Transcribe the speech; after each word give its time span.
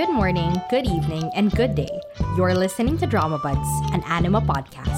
Good 0.00 0.14
morning, 0.14 0.56
good 0.70 0.86
evening, 0.86 1.30
and 1.34 1.52
good 1.52 1.74
day. 1.74 2.00
You're 2.34 2.54
listening 2.54 2.96
to 3.04 3.06
Drama 3.06 3.36
Buds, 3.36 3.68
an 3.92 4.02
anima 4.06 4.40
podcast. 4.40 4.96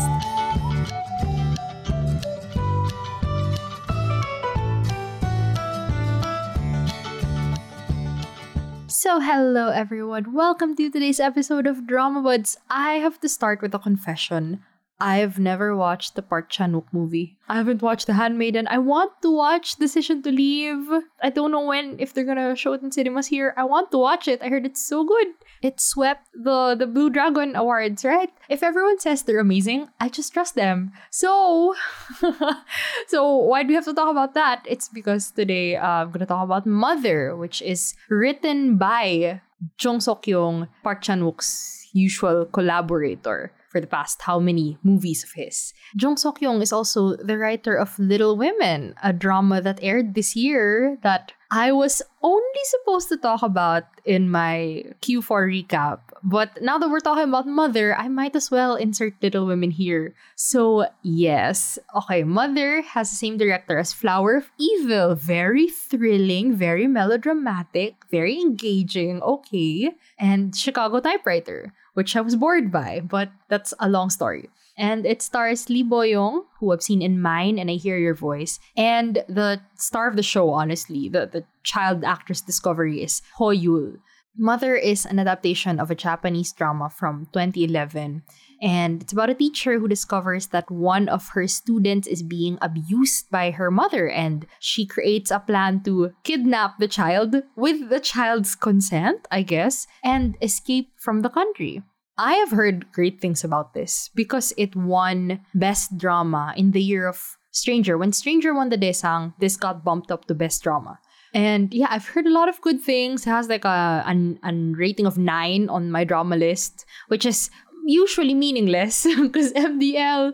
So, 8.86 9.18
hello 9.18 9.70
everyone. 9.70 10.32
Welcome 10.32 10.76
to 10.76 10.88
today's 10.88 11.18
episode 11.18 11.66
of 11.66 11.84
Drama 11.84 12.22
Buds. 12.22 12.56
I 12.70 13.02
have 13.02 13.18
to 13.22 13.28
start 13.28 13.60
with 13.60 13.74
a 13.74 13.80
confession. 13.80 14.62
I've 15.02 15.40
never 15.40 15.74
watched 15.74 16.14
the 16.14 16.22
Park 16.22 16.48
Chan-wook 16.48 16.86
movie. 16.92 17.36
I 17.48 17.56
haven't 17.56 17.82
watched 17.82 18.06
The 18.06 18.12
Handmaiden. 18.12 18.68
I 18.68 18.78
want 18.78 19.10
to 19.22 19.34
watch 19.34 19.74
Decision 19.74 20.22
to 20.22 20.30
Leave. 20.30 20.86
I 21.20 21.28
don't 21.28 21.50
know 21.50 21.66
when, 21.66 21.98
if 21.98 22.14
they're 22.14 22.22
gonna 22.22 22.54
show 22.54 22.72
it 22.74 22.82
in 22.82 22.92
cinemas 22.92 23.26
here. 23.26 23.52
I 23.56 23.64
want 23.64 23.90
to 23.90 23.98
watch 23.98 24.28
it. 24.28 24.40
I 24.40 24.48
heard 24.48 24.64
it's 24.64 24.80
so 24.80 25.02
good. 25.02 25.26
It 25.60 25.80
swept 25.80 26.28
the, 26.32 26.76
the 26.78 26.86
Blue 26.86 27.10
Dragon 27.10 27.56
Awards, 27.56 28.04
right? 28.04 28.30
If 28.48 28.62
everyone 28.62 29.00
says 29.00 29.24
they're 29.24 29.40
amazing, 29.40 29.88
I 29.98 30.08
just 30.08 30.32
trust 30.32 30.54
them. 30.54 30.92
So, 31.10 31.74
so 33.08 33.36
why 33.38 33.64
do 33.64 33.68
we 33.70 33.74
have 33.74 33.86
to 33.86 33.94
talk 33.94 34.08
about 34.08 34.34
that? 34.34 34.62
It's 34.68 34.88
because 34.88 35.32
today 35.32 35.74
uh, 35.74 36.06
I'm 36.06 36.12
gonna 36.12 36.26
talk 36.26 36.44
about 36.44 36.64
Mother, 36.64 37.34
which 37.34 37.60
is 37.60 37.96
written 38.08 38.76
by 38.76 39.40
Jung 39.82 39.98
Seo-kyung, 39.98 40.68
Park 40.84 41.02
Chan-wook's 41.02 41.88
usual 41.92 42.46
collaborator 42.46 43.50
for 43.72 43.80
the 43.80 43.86
past 43.86 44.20
how 44.20 44.38
many 44.38 44.76
movies 44.84 45.24
of 45.24 45.32
his. 45.32 45.72
Jung 45.98 46.16
Seo-kyung 46.16 46.60
is 46.60 46.72
also 46.72 47.16
the 47.16 47.38
writer 47.38 47.74
of 47.74 47.98
Little 47.98 48.36
Women, 48.36 48.94
a 49.02 49.12
drama 49.12 49.62
that 49.62 49.80
aired 49.80 50.14
this 50.14 50.36
year 50.36 50.98
that 51.02 51.32
I 51.50 51.72
was 51.72 52.00
only 52.22 52.64
supposed 52.64 53.08
to 53.08 53.16
talk 53.16 53.42
about 53.42 53.84
in 54.04 54.30
my 54.30 54.84
Q4 55.00 55.48
recap. 55.48 56.00
But 56.22 56.62
now 56.62 56.78
that 56.78 56.88
we're 56.88 57.00
talking 57.04 57.28
about 57.28 57.46
Mother, 57.46 57.94
I 57.94 58.08
might 58.08 58.34
as 58.36 58.50
well 58.50 58.76
insert 58.76 59.20
Little 59.20 59.44
Women 59.44 59.70
here. 59.70 60.14
So, 60.34 60.86
yes. 61.02 61.78
Okay, 61.94 62.24
Mother 62.24 62.80
has 62.80 63.10
the 63.10 63.16
same 63.16 63.36
director 63.36 63.76
as 63.76 63.92
Flower 63.92 64.36
of 64.36 64.50
Evil. 64.58 65.14
Very 65.14 65.68
thrilling, 65.68 66.54
very 66.56 66.86
melodramatic, 66.86 67.96
very 68.10 68.40
engaging. 68.40 69.20
Okay. 69.20 69.92
And 70.18 70.56
Chicago 70.56 71.00
Typewriter 71.00 71.74
which 71.94 72.16
I 72.16 72.20
was 72.20 72.36
bored 72.36 72.72
by, 72.72 73.00
but 73.00 73.30
that's 73.48 73.74
a 73.78 73.88
long 73.88 74.10
story. 74.10 74.48
And 74.76 75.04
it 75.04 75.20
stars 75.20 75.68
Lee 75.68 75.82
Bo-young, 75.82 76.44
who 76.58 76.72
I've 76.72 76.82
seen 76.82 77.02
in 77.02 77.20
Mine 77.20 77.58
and 77.58 77.70
I 77.70 77.74
Hear 77.74 77.98
Your 77.98 78.14
Voice, 78.14 78.58
and 78.76 79.22
the 79.28 79.60
star 79.76 80.08
of 80.08 80.16
the 80.16 80.22
show, 80.22 80.50
honestly, 80.50 81.08
the, 81.08 81.26
the 81.26 81.44
child 81.62 82.04
actress 82.04 82.40
discovery 82.40 83.02
is 83.02 83.20
Ho 83.36 83.46
Yul. 83.46 83.98
Mother 84.36 84.74
is 84.74 85.04
an 85.04 85.18
adaptation 85.18 85.78
of 85.78 85.90
a 85.90 85.94
Japanese 85.94 86.52
drama 86.52 86.88
from 86.88 87.28
2011, 87.34 88.22
and 88.62 89.02
it's 89.02 89.12
about 89.12 89.28
a 89.28 89.34
teacher 89.34 89.80
who 89.80 89.88
discovers 89.88 90.46
that 90.48 90.70
one 90.70 91.08
of 91.08 91.30
her 91.30 91.48
students 91.48 92.06
is 92.06 92.22
being 92.22 92.58
abused 92.62 93.28
by 93.28 93.50
her 93.50 93.72
mother, 93.72 94.08
and 94.08 94.46
she 94.60 94.86
creates 94.86 95.32
a 95.32 95.40
plan 95.40 95.82
to 95.82 96.12
kidnap 96.22 96.78
the 96.78 96.86
child 96.86 97.34
with 97.56 97.90
the 97.90 97.98
child's 97.98 98.54
consent, 98.54 99.26
I 99.32 99.42
guess, 99.42 99.88
and 100.04 100.38
escape 100.40 100.92
from 100.96 101.22
the 101.22 101.28
country. 101.28 101.82
I 102.16 102.34
have 102.34 102.52
heard 102.52 102.92
great 102.92 103.20
things 103.20 103.42
about 103.42 103.74
this 103.74 104.10
because 104.14 104.52
it 104.56 104.76
won 104.76 105.40
Best 105.54 105.98
Drama 105.98 106.54
in 106.56 106.70
the 106.70 106.82
year 106.82 107.08
of 107.08 107.36
Stranger. 107.50 107.98
When 107.98 108.12
Stranger 108.12 108.54
won 108.54 108.68
the 108.68 108.78
Daesang, 108.78 109.34
this 109.40 109.56
got 109.56 109.82
bumped 109.82 110.12
up 110.12 110.26
to 110.26 110.34
Best 110.34 110.62
Drama. 110.62 111.00
And 111.34 111.72
yeah, 111.74 111.86
I've 111.90 112.08
heard 112.08 112.26
a 112.26 112.32
lot 112.32 112.48
of 112.48 112.60
good 112.60 112.80
things. 112.80 113.26
It 113.26 113.30
has 113.30 113.48
like 113.48 113.64
a 113.64 114.04
an, 114.06 114.38
an 114.42 114.74
rating 114.74 115.06
of 115.06 115.16
nine 115.16 115.68
on 115.68 115.90
MyDramaList, 115.90 116.84
which 117.08 117.24
is 117.24 117.50
usually 117.84 118.34
meaningless 118.34 119.06
because 119.20 119.52
MDL 119.52 120.32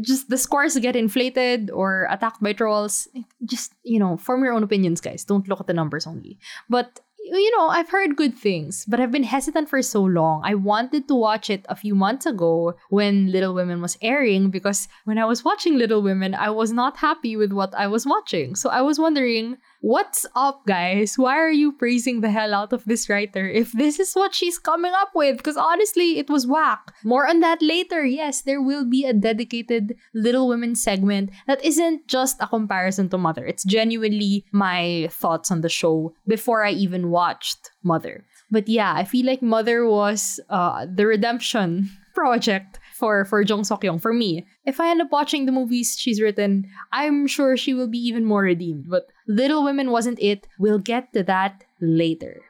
just 0.00 0.28
the 0.28 0.38
scores 0.38 0.76
get 0.78 0.96
inflated 0.96 1.70
or 1.70 2.08
attacked 2.10 2.42
by 2.42 2.52
trolls. 2.52 3.08
Just 3.44 3.74
you 3.84 3.98
know, 3.98 4.16
form 4.16 4.42
your 4.44 4.52
own 4.52 4.62
opinions, 4.62 5.00
guys. 5.00 5.24
Don't 5.24 5.48
look 5.48 5.60
at 5.60 5.66
the 5.66 5.74
numbers 5.74 6.06
only. 6.06 6.38
But 6.68 7.00
you 7.28 7.56
know, 7.56 7.68
I've 7.68 7.88
heard 7.88 8.16
good 8.16 8.34
things, 8.38 8.84
but 8.86 9.00
I've 9.00 9.10
been 9.10 9.24
hesitant 9.24 9.68
for 9.68 9.82
so 9.82 10.02
long. 10.02 10.42
I 10.44 10.54
wanted 10.54 11.08
to 11.08 11.14
watch 11.14 11.50
it 11.50 11.66
a 11.68 11.74
few 11.74 11.94
months 11.94 12.24
ago 12.24 12.74
when 12.88 13.32
Little 13.32 13.52
Women 13.52 13.82
was 13.82 13.98
airing 14.00 14.50
because 14.50 14.86
when 15.04 15.18
I 15.18 15.24
was 15.24 15.44
watching 15.44 15.76
Little 15.76 16.02
Women, 16.02 16.34
I 16.34 16.50
was 16.50 16.72
not 16.72 16.98
happy 16.98 17.36
with 17.36 17.52
what 17.52 17.74
I 17.74 17.88
was 17.88 18.06
watching. 18.06 18.54
So 18.54 18.70
I 18.70 18.82
was 18.82 18.98
wondering, 18.98 19.56
what's 19.80 20.26
up, 20.34 20.66
guys? 20.66 21.16
Why 21.16 21.36
are 21.36 21.50
you 21.50 21.72
praising 21.72 22.20
the 22.20 22.30
hell 22.30 22.54
out 22.54 22.72
of 22.72 22.84
this 22.84 23.08
writer 23.08 23.48
if 23.48 23.72
this 23.72 23.98
is 24.00 24.14
what 24.14 24.34
she's 24.34 24.58
coming 24.58 24.92
up 24.94 25.10
with? 25.14 25.36
Because 25.38 25.56
honestly, 25.56 26.18
it 26.18 26.28
was 26.28 26.46
whack. 26.46 26.94
More 27.04 27.28
on 27.28 27.40
that 27.40 27.62
later. 27.62 28.04
Yes, 28.04 28.42
there 28.42 28.62
will 28.62 28.84
be 28.84 29.04
a 29.04 29.12
dedicated 29.12 29.96
Little 30.14 30.48
Women 30.48 30.74
segment 30.74 31.30
that 31.46 31.64
isn't 31.64 32.08
just 32.08 32.40
a 32.40 32.46
comparison 32.46 33.08
to 33.10 33.18
Mother. 33.18 33.44
It's 33.44 33.64
genuinely 33.64 34.44
my 34.52 35.08
thoughts 35.10 35.50
on 35.50 35.60
the 35.60 35.68
show 35.68 36.14
before 36.26 36.64
I 36.64 36.70
even 36.70 37.10
watched 37.10 37.70
Mother. 37.82 38.24
But 38.50 38.68
yeah, 38.68 38.94
I 38.94 39.04
feel 39.04 39.26
like 39.26 39.42
Mother 39.42 39.86
was 39.86 40.40
uh, 40.48 40.86
the 40.92 41.06
redemption 41.06 41.90
project 42.14 42.78
for 42.96 43.24
for 43.24 43.42
Jung 43.42 43.62
Seo-kyung 43.62 43.98
for 44.00 44.12
me. 44.12 44.46
If 44.64 44.80
I 44.80 44.88
end 44.90 45.02
up 45.02 45.12
watching 45.12 45.44
the 45.44 45.52
movies 45.52 45.96
she's 45.98 46.20
written, 46.20 46.66
I'm 46.92 47.26
sure 47.26 47.56
she 47.56 47.74
will 47.74 47.88
be 47.88 47.98
even 47.98 48.24
more 48.24 48.42
redeemed. 48.42 48.88
But 48.88 49.12
Little 49.28 49.62
Women 49.62 49.90
wasn't 49.90 50.18
it. 50.18 50.48
We'll 50.58 50.80
get 50.80 51.12
to 51.12 51.22
that 51.24 51.64
later. 51.80 52.45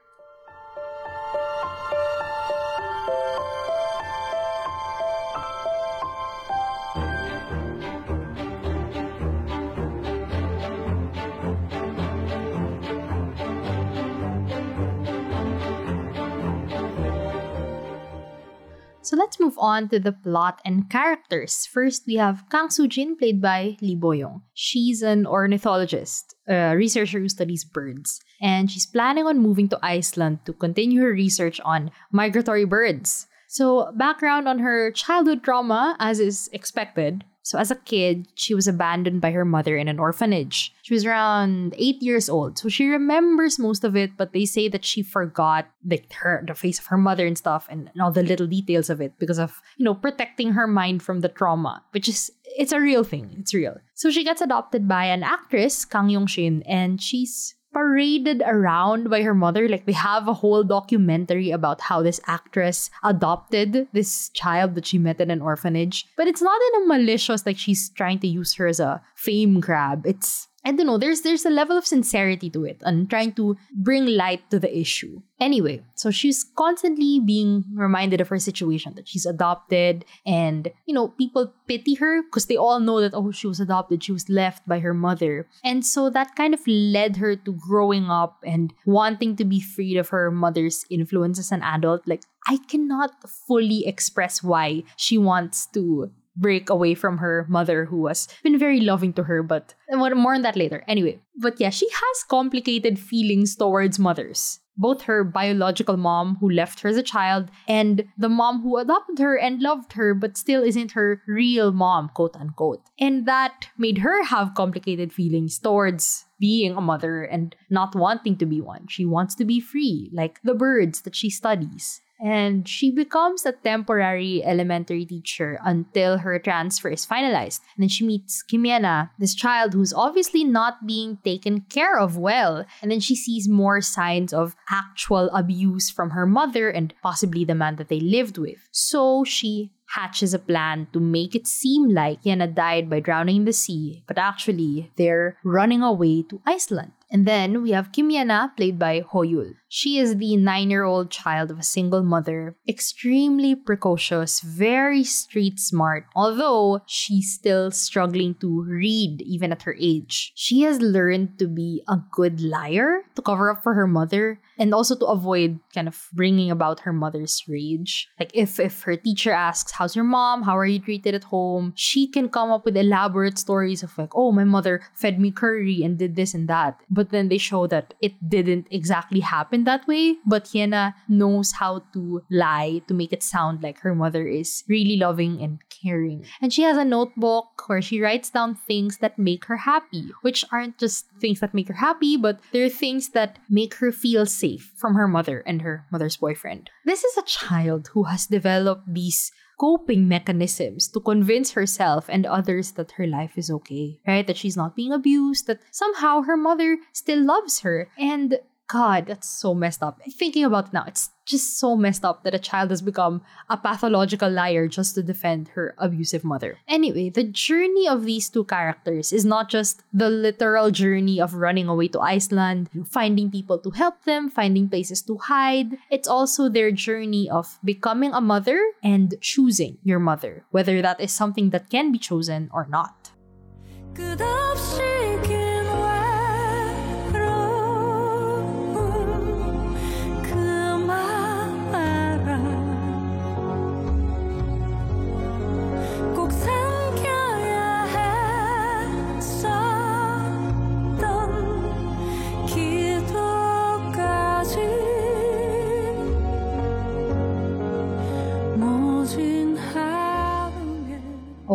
So 19.16 19.20
let's 19.22 19.40
move 19.40 19.56
on 19.56 19.88
to 19.88 19.98
the 19.98 20.12
plot 20.12 20.60
and 20.62 20.90
characters. 20.90 21.64
First, 21.72 22.02
we 22.06 22.16
have 22.16 22.44
Kang 22.50 22.68
Soo-jin, 22.68 23.16
played 23.16 23.40
by 23.40 23.78
Lee 23.80 23.94
Bo-young. 23.94 24.42
She's 24.52 25.00
an 25.00 25.26
ornithologist, 25.26 26.34
a 26.46 26.76
researcher 26.76 27.20
who 27.20 27.28
studies 27.30 27.64
birds, 27.64 28.20
and 28.42 28.70
she's 28.70 28.84
planning 28.84 29.26
on 29.26 29.38
moving 29.38 29.70
to 29.70 29.78
Iceland 29.82 30.40
to 30.44 30.52
continue 30.52 31.00
her 31.00 31.12
research 31.12 31.60
on 31.64 31.92
migratory 32.12 32.66
birds. 32.66 33.26
So, 33.48 33.90
background 33.96 34.48
on 34.48 34.58
her 34.58 34.90
childhood 34.90 35.42
trauma, 35.42 35.96
as 35.98 36.20
is 36.20 36.50
expected. 36.52 37.24
So, 37.46 37.60
as 37.60 37.70
a 37.70 37.76
kid, 37.76 38.26
she 38.34 38.54
was 38.54 38.66
abandoned 38.66 39.20
by 39.20 39.30
her 39.30 39.44
mother 39.44 39.76
in 39.76 39.86
an 39.86 40.00
orphanage. 40.00 40.74
She 40.82 40.94
was 40.94 41.06
around 41.06 41.76
eight 41.78 42.02
years 42.02 42.28
old, 42.28 42.58
so 42.58 42.68
she 42.68 42.88
remembers 42.88 43.56
most 43.56 43.84
of 43.84 43.94
it, 43.94 44.16
but 44.16 44.32
they 44.32 44.44
say 44.44 44.66
that 44.66 44.84
she 44.84 45.00
forgot 45.00 45.68
like 45.88 46.12
her 46.14 46.42
the 46.44 46.54
face 46.56 46.80
of 46.80 46.86
her 46.86 46.98
mother 46.98 47.24
and 47.24 47.38
stuff, 47.38 47.68
and, 47.70 47.88
and 47.94 48.02
all 48.02 48.10
the 48.10 48.24
little 48.24 48.48
details 48.48 48.90
of 48.90 49.00
it 49.00 49.16
because 49.20 49.38
of 49.38 49.62
you 49.76 49.84
know 49.84 49.94
protecting 49.94 50.54
her 50.54 50.66
mind 50.66 51.04
from 51.04 51.20
the 51.20 51.28
trauma, 51.28 51.84
which 51.92 52.08
is 52.08 52.32
it's 52.56 52.72
a 52.72 52.80
real 52.80 53.04
thing. 53.04 53.36
It's 53.38 53.54
real. 53.54 53.78
So 53.94 54.10
she 54.10 54.24
gets 54.24 54.40
adopted 54.40 54.88
by 54.88 55.04
an 55.04 55.22
actress, 55.22 55.84
Kang 55.84 56.08
Yong 56.08 56.26
Shin, 56.26 56.64
and 56.64 57.00
she's 57.00 57.54
paraded 57.76 58.42
around 58.46 59.10
by 59.10 59.20
her 59.20 59.34
mother. 59.34 59.68
Like 59.68 59.84
they 59.84 59.92
have 59.92 60.26
a 60.28 60.32
whole 60.32 60.64
documentary 60.64 61.50
about 61.50 61.82
how 61.82 62.02
this 62.02 62.20
actress 62.26 62.88
adopted 63.04 63.86
this 63.92 64.30
child 64.30 64.74
that 64.76 64.86
she 64.86 64.96
met 64.96 65.20
in 65.20 65.30
an 65.30 65.42
orphanage. 65.42 66.06
But 66.16 66.26
it's 66.26 66.40
not 66.40 66.58
in 66.72 66.82
a 66.82 66.86
malicious 66.86 67.44
like 67.44 67.58
she's 67.58 67.90
trying 67.90 68.20
to 68.20 68.26
use 68.26 68.54
her 68.54 68.66
as 68.66 68.80
a 68.80 69.02
fame 69.14 69.60
grab. 69.60 70.06
It's 70.06 70.48
I 70.66 70.72
don't 70.72 70.86
know, 70.86 70.98
there's 70.98 71.20
there's 71.20 71.46
a 71.46 71.50
level 71.50 71.78
of 71.78 71.86
sincerity 71.86 72.50
to 72.50 72.64
it 72.64 72.82
and 72.82 73.08
trying 73.08 73.34
to 73.34 73.56
bring 73.72 74.06
light 74.06 74.50
to 74.50 74.58
the 74.58 74.76
issue. 74.76 75.22
Anyway, 75.38 75.84
so 75.94 76.10
she's 76.10 76.42
constantly 76.42 77.20
being 77.20 77.62
reminded 77.72 78.20
of 78.20 78.26
her 78.28 78.40
situation 78.40 78.94
that 78.96 79.06
she's 79.06 79.26
adopted 79.26 80.04
and 80.26 80.72
you 80.84 80.92
know, 80.92 81.06
people 81.06 81.54
pity 81.68 81.94
her 81.94 82.20
because 82.24 82.46
they 82.46 82.56
all 82.56 82.80
know 82.80 83.00
that 83.00 83.14
oh, 83.14 83.30
she 83.30 83.46
was 83.46 83.60
adopted, 83.60 84.02
she 84.02 84.10
was 84.10 84.28
left 84.28 84.66
by 84.66 84.80
her 84.80 84.92
mother. 84.92 85.46
And 85.62 85.86
so 85.86 86.10
that 86.10 86.34
kind 86.34 86.52
of 86.52 86.66
led 86.66 87.18
her 87.18 87.36
to 87.36 87.52
growing 87.52 88.10
up 88.10 88.42
and 88.44 88.74
wanting 88.84 89.36
to 89.36 89.44
be 89.44 89.60
freed 89.60 89.96
of 89.96 90.08
her 90.08 90.32
mother's 90.32 90.84
influence 90.90 91.38
as 91.38 91.52
an 91.52 91.62
adult. 91.62 92.02
Like 92.08 92.24
I 92.48 92.58
cannot 92.68 93.12
fully 93.46 93.86
express 93.86 94.42
why 94.42 94.82
she 94.96 95.16
wants 95.16 95.66
to 95.74 96.10
break 96.36 96.70
away 96.70 96.94
from 96.94 97.18
her 97.18 97.46
mother 97.48 97.86
who 97.86 98.06
has 98.06 98.28
been 98.42 98.58
very 98.58 98.80
loving 98.80 99.12
to 99.14 99.24
her, 99.24 99.42
but 99.42 99.74
more 99.92 100.34
on 100.34 100.42
that 100.42 100.56
later. 100.56 100.84
Anyway, 100.86 101.18
but 101.36 101.60
yeah, 101.60 101.70
she 101.70 101.88
has 101.88 102.24
complicated 102.28 102.98
feelings 102.98 103.56
towards 103.56 103.98
mothers 103.98 104.60
both 104.76 105.02
her 105.02 105.24
biological 105.24 105.96
mom 105.96 106.36
who 106.40 106.50
left 106.50 106.80
her 106.80 106.88
as 106.88 106.96
a 106.96 107.02
child 107.02 107.50
and 107.66 108.04
the 108.18 108.28
mom 108.28 108.62
who 108.62 108.76
adopted 108.76 109.18
her 109.18 109.36
and 109.36 109.62
loved 109.62 109.94
her 109.94 110.14
but 110.14 110.36
still 110.36 110.62
isn't 110.62 110.92
her 110.92 111.22
real 111.26 111.72
mom, 111.72 112.10
quote 112.10 112.36
unquote. 112.36 112.82
And 112.98 113.26
that 113.26 113.68
made 113.78 113.98
her 113.98 114.24
have 114.24 114.54
complicated 114.54 115.12
feelings 115.12 115.58
towards 115.58 116.26
being 116.38 116.76
a 116.76 116.80
mother 116.80 117.22
and 117.22 117.56
not 117.70 117.94
wanting 117.94 118.36
to 118.38 118.46
be 118.46 118.60
one. 118.60 118.86
She 118.88 119.06
wants 119.06 119.34
to 119.36 119.44
be 119.44 119.60
free, 119.60 120.10
like 120.12 120.40
the 120.42 120.54
birds 120.54 121.00
that 121.02 121.16
she 121.16 121.30
studies 121.30 122.02
and 122.20 122.68
she 122.68 122.90
becomes 122.90 123.44
a 123.44 123.52
temporary 123.52 124.44
elementary 124.44 125.04
teacher 125.04 125.58
until 125.64 126.18
her 126.18 126.38
transfer 126.38 126.88
is 126.88 127.06
finalized. 127.06 127.60
And 127.76 127.82
then 127.82 127.88
she 127.88 128.06
meets 128.06 128.42
Kimiana, 128.42 129.10
this 129.18 129.34
child 129.34 129.74
who's 129.74 129.92
obviously 129.92 130.44
not 130.44 130.86
being 130.86 131.18
taken 131.24 131.62
care 131.62 131.98
of 131.98 132.16
well. 132.16 132.64
And 132.80 132.90
then 132.90 133.00
she 133.00 133.16
sees 133.16 133.48
more 133.48 133.80
signs 133.80 134.32
of 134.32 134.56
actual 134.70 135.30
abuse 135.30 135.90
from 135.90 136.10
her 136.10 136.26
mother 136.26 136.70
and 136.70 136.94
possibly 137.02 137.44
the 137.44 137.54
man 137.54 137.76
that 137.76 137.88
they 137.88 138.00
lived 138.00 138.38
with. 138.38 138.68
So 138.70 139.24
she 139.24 139.72
hatches 139.90 140.34
a 140.34 140.38
plan 140.38 140.88
to 140.92 141.00
make 141.00 141.34
it 141.34 141.46
seem 141.46 141.88
like 141.88 142.22
Yenna 142.22 142.52
died 142.52 142.90
by 142.90 143.00
drowning 143.00 143.36
in 143.36 143.44
the 143.44 143.52
sea, 143.52 144.02
but 144.06 144.18
actually, 144.18 144.90
they're 144.96 145.38
running 145.44 145.82
away 145.82 146.22
to 146.22 146.40
Iceland. 146.44 146.92
And 147.10 147.26
then 147.26 147.62
we 147.62 147.70
have 147.70 147.92
Kim 147.92 148.10
Yenna, 148.10 148.56
played 148.56 148.78
by 148.78 149.00
Hoyul. 149.00 149.54
She 149.68 149.98
is 149.98 150.16
the 150.16 150.36
nine 150.36 150.70
year 150.70 150.84
old 150.84 151.10
child 151.10 151.50
of 151.50 151.58
a 151.58 151.62
single 151.62 152.02
mother, 152.02 152.56
extremely 152.68 153.54
precocious, 153.54 154.40
very 154.40 155.04
street 155.04 155.58
smart, 155.58 156.06
although 156.14 156.80
she's 156.86 157.32
still 157.32 157.70
struggling 157.70 158.34
to 158.36 158.62
read 158.62 159.22
even 159.22 159.52
at 159.52 159.62
her 159.62 159.76
age. 159.78 160.32
She 160.34 160.62
has 160.62 160.80
learned 160.80 161.38
to 161.38 161.46
be 161.46 161.82
a 161.88 161.98
good 162.10 162.40
liar 162.40 163.02
to 163.14 163.22
cover 163.22 163.50
up 163.50 163.62
for 163.62 163.74
her 163.74 163.86
mother 163.86 164.40
and 164.58 164.72
also 164.72 164.96
to 164.96 165.06
avoid 165.06 165.60
kind 165.74 165.88
of 165.88 166.08
bringing 166.12 166.50
about 166.50 166.80
her 166.80 166.92
mother's 166.92 167.42
rage. 167.48 168.08
Like 168.18 168.30
if 168.34 168.58
if 168.58 168.82
her 168.82 168.96
teacher 168.96 169.32
asks, 169.32 169.72
"How's 169.72 169.94
your 169.94 170.04
mom? 170.04 170.42
How 170.42 170.56
are 170.56 170.66
you 170.66 170.78
treated 170.78 171.14
at 171.14 171.24
home?" 171.24 171.72
she 171.76 172.06
can 172.06 172.28
come 172.28 172.50
up 172.50 172.64
with 172.64 172.76
elaborate 172.76 173.38
stories 173.38 173.82
of 173.82 173.96
like, 173.98 174.14
"Oh, 174.14 174.32
my 174.32 174.44
mother 174.44 174.80
fed 174.94 175.20
me 175.20 175.30
curry 175.30 175.82
and 175.82 175.98
did 175.98 176.16
this 176.16 176.34
and 176.34 176.48
that." 176.48 176.78
But 176.88 177.05
then 177.10 177.28
they 177.28 177.38
show 177.38 177.66
that 177.66 177.94
it 178.00 178.12
didn't 178.28 178.66
exactly 178.70 179.20
happen 179.20 179.64
that 179.64 179.86
way, 179.86 180.16
but 180.26 180.44
Yenna 180.46 180.94
knows 181.08 181.52
how 181.52 181.82
to 181.92 182.22
lie 182.30 182.82
to 182.88 182.94
make 182.94 183.12
it 183.12 183.22
sound 183.22 183.62
like 183.62 183.80
her 183.80 183.94
mother 183.94 184.26
is 184.26 184.64
really 184.68 184.96
loving 184.96 185.40
and 185.40 185.60
caring. 185.70 186.24
And 186.40 186.52
she 186.52 186.62
has 186.62 186.76
a 186.76 186.84
notebook 186.84 187.68
where 187.68 187.82
she 187.82 188.00
writes 188.00 188.30
down 188.30 188.54
things 188.54 188.98
that 188.98 189.18
make 189.18 189.46
her 189.46 189.58
happy, 189.58 190.10
which 190.22 190.44
aren't 190.52 190.78
just 190.78 191.06
things 191.20 191.40
that 191.40 191.54
make 191.54 191.68
her 191.68 191.74
happy, 191.74 192.16
but 192.16 192.40
they're 192.52 192.68
things 192.68 193.10
that 193.10 193.38
make 193.48 193.74
her 193.76 193.92
feel 193.92 194.26
safe 194.26 194.72
from 194.76 194.94
her 194.94 195.08
mother 195.08 195.40
and 195.46 195.62
her 195.62 195.86
mother's 195.90 196.16
boyfriend. 196.16 196.70
This 196.84 197.04
is 197.04 197.16
a 197.16 197.22
child 197.22 197.90
who 197.92 198.04
has 198.04 198.26
developed 198.26 198.92
these 198.92 199.32
coping 199.58 200.06
mechanisms 200.08 200.88
to 200.88 201.00
convince 201.00 201.52
herself 201.52 202.06
and 202.08 202.26
others 202.26 202.72
that 202.72 202.92
her 202.92 203.06
life 203.06 203.38
is 203.38 203.50
okay, 203.50 204.00
right? 204.06 204.26
That 204.26 204.36
she's 204.36 204.56
not 204.56 204.76
being 204.76 204.92
abused, 204.92 205.46
that 205.46 205.60
somehow 205.70 206.22
her 206.22 206.36
mother 206.36 206.78
still 206.92 207.24
loves 207.24 207.60
her. 207.60 207.88
And 207.98 208.38
God, 208.68 209.06
that's 209.06 209.28
so 209.28 209.54
messed 209.54 209.82
up. 209.82 210.00
Thinking 210.10 210.44
about 210.44 210.68
it 210.68 210.72
now, 210.72 210.84
it's 210.86 211.10
just 211.26 211.58
so 211.58 211.76
messed 211.76 212.04
up 212.04 212.22
that 212.22 212.34
a 212.34 212.38
child 212.38 212.70
has 212.70 212.80
become 212.80 213.20
a 213.50 213.56
pathological 213.56 214.30
liar 214.30 214.68
just 214.68 214.94
to 214.94 215.02
defend 215.02 215.48
her 215.48 215.74
abusive 215.76 216.24
mother. 216.24 216.58
Anyway, 216.68 217.10
the 217.10 217.24
journey 217.24 217.88
of 217.88 218.04
these 218.04 218.30
two 218.30 218.44
characters 218.44 219.12
is 219.12 219.24
not 219.24 219.50
just 219.50 219.82
the 219.92 220.08
literal 220.08 220.70
journey 220.70 221.20
of 221.20 221.34
running 221.34 221.68
away 221.68 221.88
to 221.88 222.00
Iceland, 222.00 222.70
finding 222.88 223.30
people 223.30 223.58
to 223.58 223.70
help 223.70 224.04
them, 224.04 224.30
finding 224.30 224.68
places 224.68 225.02
to 225.02 225.18
hide. 225.18 225.76
It's 225.90 226.08
also 226.08 226.48
their 226.48 226.70
journey 226.70 227.28
of 227.28 227.58
becoming 227.64 228.12
a 228.12 228.20
mother 228.20 228.62
and 228.82 229.14
choosing 229.20 229.78
your 229.82 229.98
mother, 229.98 230.44
whether 230.50 230.80
that 230.80 231.00
is 231.00 231.12
something 231.12 231.50
that 231.50 231.68
can 231.68 231.92
be 231.92 231.98
chosen 231.98 232.48
or 232.52 232.66
not. 232.70 233.10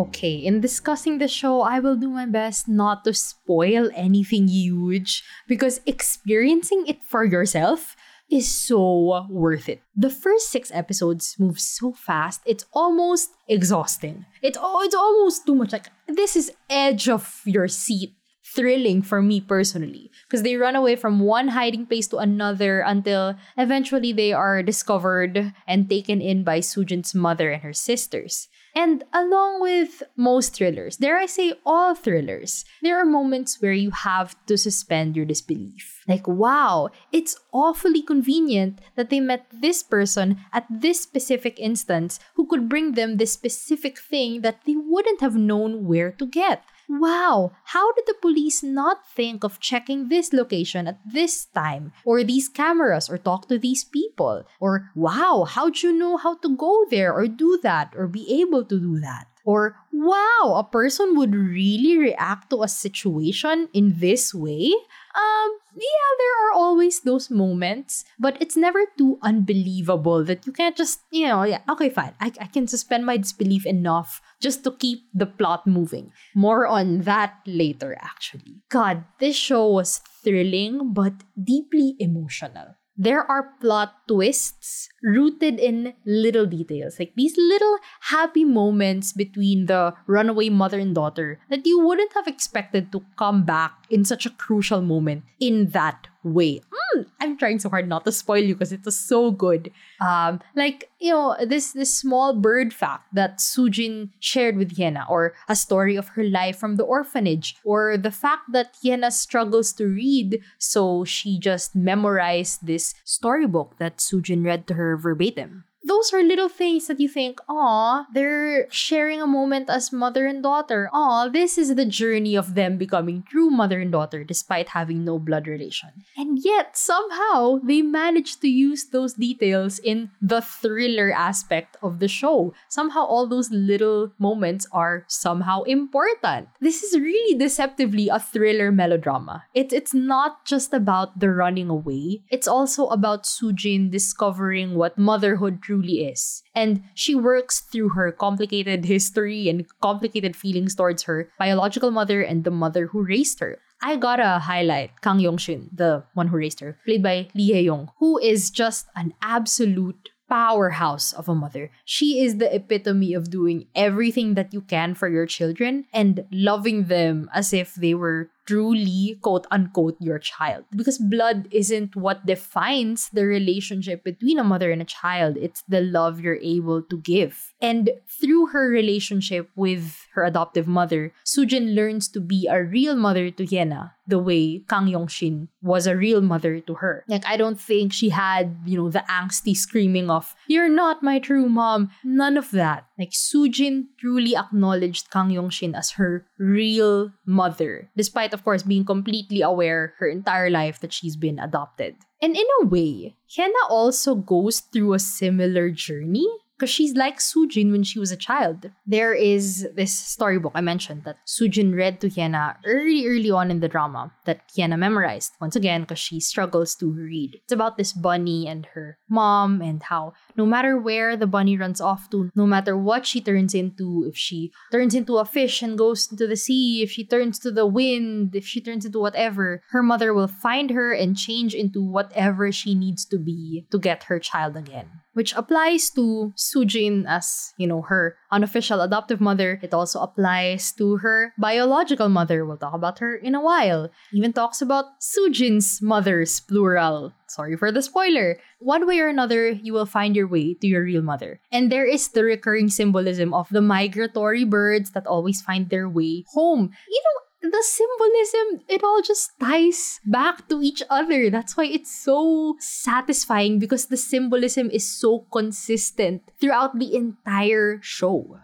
Okay, 0.02 0.34
in 0.34 0.60
discussing 0.60 1.18
the 1.18 1.28
show, 1.28 1.60
I 1.62 1.78
will 1.78 1.94
do 1.94 2.10
my 2.10 2.26
best 2.26 2.66
not 2.66 3.04
to 3.04 3.14
spoil 3.14 3.88
anything 3.94 4.48
huge 4.48 5.22
because 5.46 5.80
experiencing 5.86 6.86
it 6.88 7.04
for 7.04 7.24
yourself 7.24 7.94
is 8.28 8.50
so 8.50 9.26
worth 9.30 9.68
it. 9.68 9.80
The 9.94 10.10
first 10.10 10.50
six 10.50 10.72
episodes 10.74 11.36
move 11.38 11.60
so 11.60 11.92
fast, 11.92 12.40
it's 12.46 12.66
almost 12.72 13.30
exhausting. 13.46 14.26
It's, 14.42 14.58
it's 14.60 14.94
almost 14.94 15.46
too 15.46 15.54
much. 15.54 15.72
Like, 15.72 15.86
this 16.08 16.34
is 16.34 16.50
edge 16.68 17.08
of 17.08 17.40
your 17.44 17.68
seat 17.68 18.14
thrilling 18.42 19.02
for 19.02 19.22
me 19.22 19.40
personally 19.40 20.10
because 20.26 20.42
they 20.42 20.56
run 20.56 20.74
away 20.74 20.96
from 20.96 21.20
one 21.20 21.48
hiding 21.48 21.86
place 21.86 22.08
to 22.08 22.16
another 22.16 22.80
until 22.80 23.36
eventually 23.56 24.12
they 24.12 24.32
are 24.32 24.64
discovered 24.64 25.54
and 25.68 25.88
taken 25.88 26.20
in 26.20 26.42
by 26.42 26.58
Sujin's 26.58 27.14
mother 27.14 27.52
and 27.52 27.62
her 27.62 27.72
sisters. 27.72 28.48
And 28.74 29.04
along 29.12 29.60
with 29.60 30.02
most 30.16 30.54
thrillers, 30.54 30.96
dare 30.96 31.18
I 31.18 31.26
say 31.26 31.52
all 31.66 31.94
thrillers, 31.94 32.64
there 32.80 32.98
are 32.98 33.04
moments 33.04 33.60
where 33.60 33.72
you 33.72 33.90
have 33.90 34.34
to 34.46 34.56
suspend 34.56 35.14
your 35.14 35.26
disbelief. 35.26 36.02
Like, 36.08 36.26
wow, 36.26 36.88
it's 37.12 37.36
awfully 37.52 38.02
convenient 38.02 38.80
that 38.96 39.10
they 39.10 39.20
met 39.20 39.46
this 39.52 39.82
person 39.82 40.40
at 40.52 40.66
this 40.70 41.00
specific 41.00 41.60
instance 41.60 42.18
who 42.34 42.46
could 42.46 42.68
bring 42.68 42.92
them 42.92 43.18
this 43.18 43.32
specific 43.32 43.98
thing 43.98 44.40
that 44.40 44.60
they 44.66 44.76
wouldn't 44.76 45.20
have 45.20 45.36
known 45.36 45.86
where 45.86 46.12
to 46.12 46.26
get. 46.26 46.64
Wow, 46.92 47.52
how 47.72 47.90
did 47.94 48.04
the 48.04 48.20
police 48.20 48.62
not 48.62 49.08
think 49.08 49.44
of 49.44 49.58
checking 49.58 50.12
this 50.12 50.34
location 50.34 50.86
at 50.86 51.00
this 51.08 51.46
time, 51.46 51.96
or 52.04 52.20
these 52.22 52.52
cameras, 52.52 53.08
or 53.08 53.16
talk 53.16 53.48
to 53.48 53.56
these 53.56 53.82
people? 53.82 54.44
Or, 54.60 54.92
wow, 54.94 55.48
how'd 55.48 55.80
you 55.80 55.96
know 55.96 56.18
how 56.18 56.36
to 56.44 56.54
go 56.54 56.84
there, 56.92 57.10
or 57.10 57.26
do 57.28 57.58
that, 57.62 57.94
or 57.96 58.06
be 58.08 58.28
able 58.42 58.68
to 58.68 58.78
do 58.78 59.00
that? 59.00 59.31
Or, 59.44 59.76
wow, 59.92 60.54
a 60.56 60.64
person 60.64 61.16
would 61.16 61.34
really 61.34 61.98
react 61.98 62.50
to 62.50 62.62
a 62.62 62.68
situation 62.68 63.68
in 63.72 63.98
this 63.98 64.34
way? 64.34 64.72
Um, 65.14 65.50
yeah, 65.74 66.10
there 66.18 66.36
are 66.46 66.52
always 66.54 67.00
those 67.00 67.30
moments, 67.30 68.04
but 68.18 68.40
it's 68.40 68.56
never 68.56 68.80
too 68.96 69.18
unbelievable 69.22 70.24
that 70.24 70.46
you 70.46 70.52
can't 70.52 70.76
just, 70.76 71.00
you 71.10 71.26
know, 71.26 71.42
yeah, 71.44 71.60
okay, 71.68 71.90
fine. 71.90 72.14
I, 72.20 72.32
I 72.40 72.46
can 72.46 72.66
suspend 72.66 73.04
my 73.04 73.16
disbelief 73.16 73.66
enough 73.66 74.20
just 74.40 74.64
to 74.64 74.70
keep 74.72 75.04
the 75.12 75.26
plot 75.26 75.66
moving. 75.66 76.12
More 76.34 76.66
on 76.66 77.02
that 77.02 77.40
later, 77.46 77.96
actually. 78.00 78.62
God, 78.70 79.04
this 79.18 79.36
show 79.36 79.68
was 79.68 80.00
thrilling 80.22 80.92
but 80.92 81.14
deeply 81.42 81.96
emotional 81.98 82.76
there 82.96 83.22
are 83.30 83.54
plot 83.60 83.94
twists 84.06 84.88
rooted 85.02 85.58
in 85.58 85.94
little 86.04 86.46
details, 86.46 86.98
like 86.98 87.12
these 87.16 87.34
little 87.36 87.78
happy 88.02 88.44
moments 88.44 89.12
between 89.12 89.66
the 89.66 89.94
runaway 90.06 90.48
mother 90.48 90.78
and 90.78 90.94
daughter 90.94 91.40
that 91.50 91.66
you 91.66 91.80
wouldn't 91.80 92.12
have 92.14 92.26
expected 92.26 92.92
to 92.92 93.04
come 93.16 93.44
back 93.44 93.72
in 93.90 94.04
such 94.04 94.26
a 94.26 94.30
crucial 94.30 94.82
moment 94.82 95.24
in 95.40 95.70
that 95.70 96.08
way. 96.24 96.60
Mm, 96.94 97.06
I'm 97.20 97.36
trying 97.36 97.58
so 97.58 97.68
hard 97.68 97.88
not 97.88 98.04
to 98.04 98.12
spoil 98.12 98.42
you 98.42 98.54
because 98.54 98.72
it 98.72 98.84
was 98.84 98.98
so 98.98 99.30
good. 99.30 99.72
Um, 100.00 100.40
like 100.54 100.90
you 101.00 101.10
know 101.10 101.36
this 101.44 101.72
this 101.72 101.94
small 101.94 102.34
bird 102.34 102.72
fact 102.72 103.14
that 103.14 103.38
Sujin 103.38 104.10
shared 104.20 104.56
with 104.56 104.76
Yena, 104.76 105.08
or 105.08 105.34
a 105.48 105.56
story 105.56 105.96
of 105.96 106.08
her 106.08 106.24
life 106.24 106.58
from 106.58 106.76
the 106.76 106.84
orphanage, 106.84 107.56
or 107.64 107.96
the 107.96 108.10
fact 108.10 108.52
that 108.52 108.76
Yena 108.84 109.12
struggles 109.12 109.72
to 109.74 109.86
read, 109.86 110.40
so 110.58 111.04
she 111.04 111.38
just 111.38 111.74
memorized 111.74 112.66
this 112.66 112.94
storybook 113.04 113.78
that 113.78 113.98
Sujin 113.98 114.44
read 114.44 114.66
to 114.68 114.74
her 114.74 114.96
verbatim. 114.96 115.64
Those 115.84 116.12
are 116.12 116.22
little 116.22 116.48
things 116.48 116.86
that 116.86 117.00
you 117.00 117.08
think, 117.08 117.40
aw, 117.48 118.06
they're 118.12 118.70
sharing 118.70 119.20
a 119.20 119.26
moment 119.26 119.68
as 119.68 119.92
mother 119.92 120.26
and 120.26 120.42
daughter. 120.42 120.88
Aw, 120.92 121.28
this 121.28 121.58
is 121.58 121.74
the 121.74 121.84
journey 121.84 122.36
of 122.36 122.54
them 122.54 122.78
becoming 122.78 123.24
true 123.28 123.50
mother 123.50 123.80
and 123.80 123.90
daughter 123.90 124.22
despite 124.22 124.68
having 124.68 125.04
no 125.04 125.18
blood 125.18 125.46
relation. 125.46 125.90
And 126.16 126.38
yet, 126.38 126.76
somehow, 126.76 127.58
they 127.62 127.82
managed 127.82 128.40
to 128.42 128.48
use 128.48 128.86
those 128.86 129.14
details 129.14 129.78
in 129.78 130.10
the 130.20 130.40
thriller 130.40 131.12
aspect 131.12 131.76
of 131.82 131.98
the 131.98 132.08
show. 132.08 132.54
Somehow, 132.68 133.04
all 133.04 133.26
those 133.26 133.50
little 133.50 134.12
moments 134.18 134.66
are 134.72 135.04
somehow 135.08 135.62
important. 135.62 136.48
This 136.60 136.82
is 136.82 136.98
really 136.98 137.36
deceptively 137.38 138.08
a 138.08 138.20
thriller 138.20 138.70
melodrama. 138.70 139.44
It, 139.54 139.72
it's 139.72 139.94
not 139.94 140.44
just 140.44 140.72
about 140.72 141.18
the 141.18 141.30
running 141.30 141.68
away, 141.68 142.22
it's 142.30 142.46
also 142.46 142.86
about 142.86 143.24
Sujin 143.24 143.90
discovering 143.90 144.74
what 144.74 144.96
motherhood 144.96 145.60
truly 145.72 146.04
is. 146.04 146.42
And 146.54 146.84
she 146.94 147.14
works 147.14 147.60
through 147.60 147.90
her 147.90 148.12
complicated 148.12 148.84
history 148.84 149.48
and 149.48 149.64
complicated 149.80 150.36
feelings 150.36 150.74
towards 150.74 151.04
her 151.04 151.30
biological 151.38 151.90
mother 151.90 152.20
and 152.20 152.44
the 152.44 152.50
mother 152.50 152.88
who 152.88 153.04
raised 153.04 153.40
her. 153.40 153.58
I 153.82 153.96
gotta 153.96 154.38
highlight 154.38 155.00
Kang 155.00 155.18
Yong 155.18 155.38
Shin, 155.38 155.70
the 155.72 156.04
one 156.14 156.28
who 156.28 156.36
raised 156.36 156.60
her, 156.60 156.78
played 156.84 157.02
by 157.02 157.28
Lee 157.34 157.52
Hye-young, 157.52 157.90
who 157.98 158.18
is 158.18 158.50
just 158.50 158.86
an 158.94 159.14
absolute 159.22 160.10
powerhouse 160.28 161.12
of 161.12 161.28
a 161.28 161.34
mother. 161.34 161.70
She 161.84 162.24
is 162.24 162.36
the 162.36 162.54
epitome 162.54 163.12
of 163.12 163.30
doing 163.30 163.66
everything 163.74 164.34
that 164.34 164.54
you 164.54 164.60
can 164.60 164.94
for 164.94 165.08
your 165.08 165.26
children 165.26 165.84
and 165.92 166.24
loving 166.30 166.84
them 166.84 167.28
as 167.34 167.52
if 167.52 167.74
they 167.74 167.92
were 167.92 168.30
truly 168.46 169.18
quote 169.22 169.46
unquote 169.50 169.96
your 170.00 170.18
child. 170.18 170.64
Because 170.74 170.98
blood 170.98 171.48
isn't 171.50 171.96
what 171.96 172.26
defines 172.26 173.08
the 173.10 173.26
relationship 173.26 174.04
between 174.04 174.38
a 174.38 174.44
mother 174.44 174.70
and 174.70 174.82
a 174.82 174.88
child. 174.88 175.36
It's 175.36 175.62
the 175.68 175.80
love 175.80 176.20
you're 176.20 176.42
able 176.42 176.82
to 176.82 176.96
give. 176.98 177.54
And 177.60 177.90
through 178.08 178.46
her 178.48 178.68
relationship 178.68 179.48
with 179.56 180.06
her 180.14 180.24
adoptive 180.24 180.66
mother 180.66 181.12
sujin 181.24 181.74
learns 181.74 182.08
to 182.08 182.20
be 182.20 182.46
a 182.50 182.62
real 182.62 182.96
mother 182.96 183.30
to 183.30 183.46
Hye-na 183.46 183.88
the 184.06 184.18
way 184.18 184.62
Kang 184.68 184.88
Yong 184.88 185.06
Shin 185.06 185.48
was 185.62 185.86
a 185.86 185.96
real 185.96 186.20
mother 186.20 186.60
to 186.60 186.74
her. 186.74 187.04
Like 187.06 187.26
I 187.26 187.36
don't 187.36 187.60
think 187.60 187.92
she 187.92 188.10
had 188.10 188.56
you 188.66 188.76
know 188.76 188.90
the 188.90 189.04
angsty 189.08 189.56
screaming 189.56 190.10
of 190.10 190.34
you're 190.46 190.68
not 190.68 191.02
my 191.02 191.18
true 191.18 191.48
mom. 191.48 191.90
None 192.02 192.36
of 192.36 192.50
that. 192.50 192.86
Like 192.98 193.10
Sujin 193.10 193.86
truly 193.98 194.36
acknowledged 194.36 195.10
Kang 195.10 195.30
Yong 195.30 195.50
Shin 195.50 195.74
as 195.74 195.92
her 195.92 196.26
real 196.38 197.12
mother 197.24 197.90
despite 197.96 198.31
despite, 198.32 198.38
of 198.38 198.44
course, 198.44 198.62
being 198.62 198.84
completely 198.84 199.42
aware 199.42 199.94
her 199.98 200.08
entire 200.08 200.50
life 200.50 200.80
that 200.80 200.92
she's 200.92 201.16
been 201.16 201.38
adopted. 201.38 201.96
And 202.20 202.36
in 202.36 202.46
a 202.62 202.66
way, 202.66 203.14
Hye-na 203.36 203.68
also 203.68 204.14
goes 204.14 204.60
through 204.60 204.94
a 204.94 204.98
similar 204.98 205.70
journey 205.70 206.26
because 206.58 206.70
she's 206.70 206.94
like 206.94 207.18
Sujin 207.18 207.72
when 207.72 207.82
she 207.82 207.98
was 207.98 208.12
a 208.12 208.16
child. 208.16 208.70
There 208.86 209.12
is 209.14 209.66
this 209.74 209.98
storybook 209.98 210.52
I 210.54 210.60
mentioned 210.60 211.02
that 211.04 211.16
Sujin 211.26 211.74
read 211.74 212.00
to 212.00 212.08
Hye-na 212.08 212.54
early, 212.64 213.06
early 213.08 213.30
on 213.32 213.50
in 213.50 213.58
the 213.58 213.68
drama 213.68 214.12
that 214.26 214.42
Hye-na 214.56 214.76
memorized, 214.76 215.32
once 215.40 215.56
again, 215.56 215.82
because 215.82 215.98
she 215.98 216.20
struggles 216.20 216.76
to 216.76 216.86
read. 216.86 217.40
It's 217.42 217.52
about 217.52 217.76
this 217.76 217.92
bunny 217.92 218.46
and 218.46 218.66
her 218.74 218.96
mom 219.08 219.60
and 219.60 219.82
how 219.82 220.12
no 220.36 220.46
matter 220.46 220.78
where 220.78 221.16
the 221.16 221.26
bunny 221.26 221.56
runs 221.56 221.80
off 221.80 222.10
to, 222.10 222.30
no 222.34 222.46
matter 222.46 222.76
what 222.76 223.06
she 223.06 223.20
turns 223.20 223.54
into, 223.54 224.04
if 224.08 224.16
she 224.16 224.52
turns 224.70 224.94
into 224.94 225.18
a 225.18 225.24
fish 225.24 225.62
and 225.62 225.78
goes 225.78 226.10
into 226.10 226.26
the 226.26 226.36
sea, 226.36 226.82
if 226.82 226.90
she 226.90 227.04
turns 227.04 227.38
to 227.40 227.50
the 227.50 227.66
wind, 227.66 228.34
if 228.34 228.46
she 228.46 228.60
turns 228.60 228.84
into 228.84 229.00
whatever, 229.00 229.62
her 229.70 229.82
mother 229.82 230.14
will 230.14 230.28
find 230.28 230.70
her 230.70 230.92
and 230.92 231.16
change 231.16 231.54
into 231.54 231.82
whatever 231.82 232.50
she 232.52 232.74
needs 232.74 233.04
to 233.06 233.18
be 233.18 233.66
to 233.70 233.78
get 233.78 234.04
her 234.04 234.18
child 234.18 234.56
again. 234.56 234.88
Which 235.12 235.34
applies 235.34 235.90
to 235.90 236.32
Sujin 236.36 237.04
as, 237.06 237.52
you 237.58 237.66
know, 237.66 237.82
her 237.82 238.16
unofficial 238.32 238.80
adoptive 238.80 239.20
mother. 239.20 239.60
It 239.62 239.72
also 239.72 240.00
applies 240.00 240.72
to 240.72 240.96
her 240.98 241.32
biological 241.38 242.08
mother. 242.08 242.44
We'll 242.44 242.56
talk 242.56 242.74
about 242.74 242.98
her 242.98 243.14
in 243.14 243.34
a 243.34 243.42
while. 243.42 243.90
Even 244.12 244.32
talks 244.32 244.60
about 244.60 244.98
Sujin's 245.00 245.80
mothers, 245.80 246.40
plural. 246.40 247.12
Sorry 247.28 247.56
for 247.56 247.70
the 247.70 247.82
spoiler. 247.82 248.38
One 248.58 248.86
way 248.86 249.00
or 249.00 249.08
another, 249.08 249.50
you 249.50 249.72
will 249.72 249.86
find 249.86 250.16
your 250.16 250.26
way 250.26 250.54
to 250.54 250.66
your 250.66 250.84
real 250.84 251.02
mother. 251.02 251.40
And 251.52 251.70
there 251.70 251.86
is 251.86 252.08
the 252.08 252.24
recurring 252.24 252.68
symbolism 252.68 253.32
of 253.32 253.48
the 253.50 253.62
migratory 253.62 254.44
birds 254.44 254.92
that 254.92 255.06
always 255.06 255.40
find 255.40 255.70
their 255.70 255.88
way 255.88 256.24
home. 256.32 256.72
You 256.88 257.02
know, 257.04 257.20
the 257.42 257.62
symbolism, 257.66 258.64
it 258.68 258.84
all 258.84 259.02
just 259.02 259.38
ties 259.40 260.00
back 260.06 260.48
to 260.48 260.62
each 260.62 260.82
other. 260.88 261.28
That's 261.28 261.56
why 261.56 261.66
it's 261.66 261.90
so 261.90 262.56
satisfying 262.60 263.58
because 263.58 263.86
the 263.86 263.96
symbolism 263.96 264.70
is 264.70 264.86
so 264.86 265.26
consistent 265.32 266.22
throughout 266.40 266.78
the 266.78 266.94
entire 266.94 267.80
show. 267.82 268.38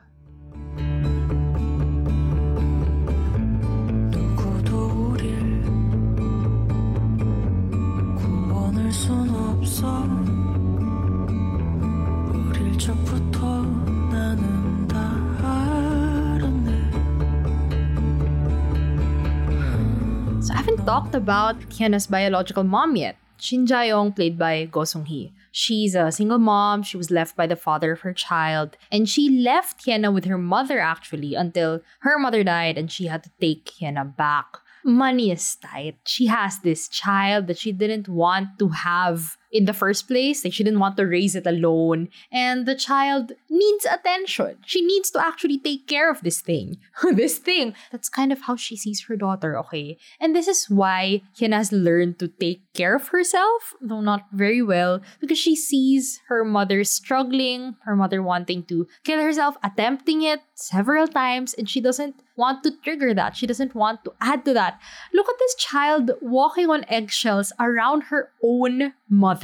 Talked 20.88 21.14
about 21.14 21.56
Hye-na's 21.70 22.06
biological 22.06 22.64
mom 22.64 22.96
yet. 22.96 23.16
Shin 23.36 23.66
Jae-young, 23.66 24.10
played 24.14 24.38
by 24.38 24.64
Go 24.64 24.84
Sung-hee. 24.84 25.34
She's 25.52 25.94
a 25.94 26.10
single 26.10 26.38
mom. 26.38 26.82
She 26.82 26.96
was 26.96 27.10
left 27.10 27.36
by 27.36 27.46
the 27.46 27.56
father 27.56 27.92
of 27.92 28.00
her 28.00 28.14
child. 28.14 28.78
And 28.90 29.06
she 29.06 29.28
left 29.28 29.84
Hye-na 29.84 30.10
with 30.10 30.24
her 30.24 30.38
mother, 30.38 30.78
actually, 30.78 31.34
until 31.34 31.82
her 32.00 32.18
mother 32.18 32.42
died 32.42 32.78
and 32.78 32.90
she 32.90 33.04
had 33.04 33.22
to 33.24 33.30
take 33.38 33.70
Hye-na 33.78 34.04
back. 34.04 34.46
Money 34.82 35.30
is 35.30 35.56
tight. 35.56 35.98
She 36.06 36.24
has 36.24 36.60
this 36.60 36.88
child 36.88 37.48
that 37.48 37.58
she 37.58 37.70
didn't 37.70 38.08
want 38.08 38.58
to 38.58 38.68
have 38.70 39.36
in 39.50 39.64
the 39.64 39.72
first 39.72 40.08
place. 40.08 40.44
Like 40.44 40.52
she 40.52 40.64
didn't 40.64 40.80
want 40.80 40.96
to 40.96 41.06
raise 41.06 41.34
it 41.34 41.46
alone. 41.46 42.08
And 42.30 42.66
the 42.66 42.74
child 42.74 43.32
needs 43.48 43.84
attention. 43.84 44.58
She 44.66 44.84
needs 44.84 45.10
to 45.12 45.24
actually 45.24 45.58
take 45.58 45.86
care 45.86 46.10
of 46.10 46.22
this 46.22 46.40
thing. 46.40 46.78
this 47.14 47.38
thing. 47.38 47.74
That's 47.90 48.08
kind 48.08 48.32
of 48.32 48.42
how 48.42 48.56
she 48.56 48.76
sees 48.76 49.04
her 49.08 49.16
daughter, 49.16 49.58
okay? 49.58 49.98
And 50.20 50.34
this 50.34 50.48
is 50.48 50.68
why 50.68 51.22
Hye-na 51.38 51.58
has 51.58 51.72
learned 51.72 52.18
to 52.18 52.28
take 52.28 52.62
care 52.74 52.96
of 52.96 53.08
herself, 53.08 53.74
though 53.80 54.00
not 54.00 54.26
very 54.32 54.62
well, 54.62 55.00
because 55.20 55.38
she 55.38 55.56
sees 55.56 56.20
her 56.28 56.44
mother 56.44 56.84
struggling, 56.84 57.76
her 57.84 57.96
mother 57.96 58.22
wanting 58.22 58.64
to 58.64 58.86
kill 59.04 59.22
herself, 59.22 59.56
attempting 59.62 60.22
it 60.22 60.40
several 60.54 61.06
times, 61.06 61.54
and 61.54 61.68
she 61.68 61.80
doesn't 61.80 62.16
want 62.36 62.62
to 62.62 62.70
trigger 62.82 63.12
that. 63.12 63.36
She 63.36 63.46
doesn't 63.46 63.74
want 63.74 64.04
to 64.04 64.12
add 64.20 64.44
to 64.44 64.54
that. 64.54 64.80
Look 65.12 65.28
at 65.28 65.38
this 65.38 65.54
child 65.56 66.12
walking 66.22 66.70
on 66.70 66.84
eggshells 66.88 67.52
around 67.58 68.02
her 68.14 68.30
own 68.42 68.94
mother. 69.08 69.37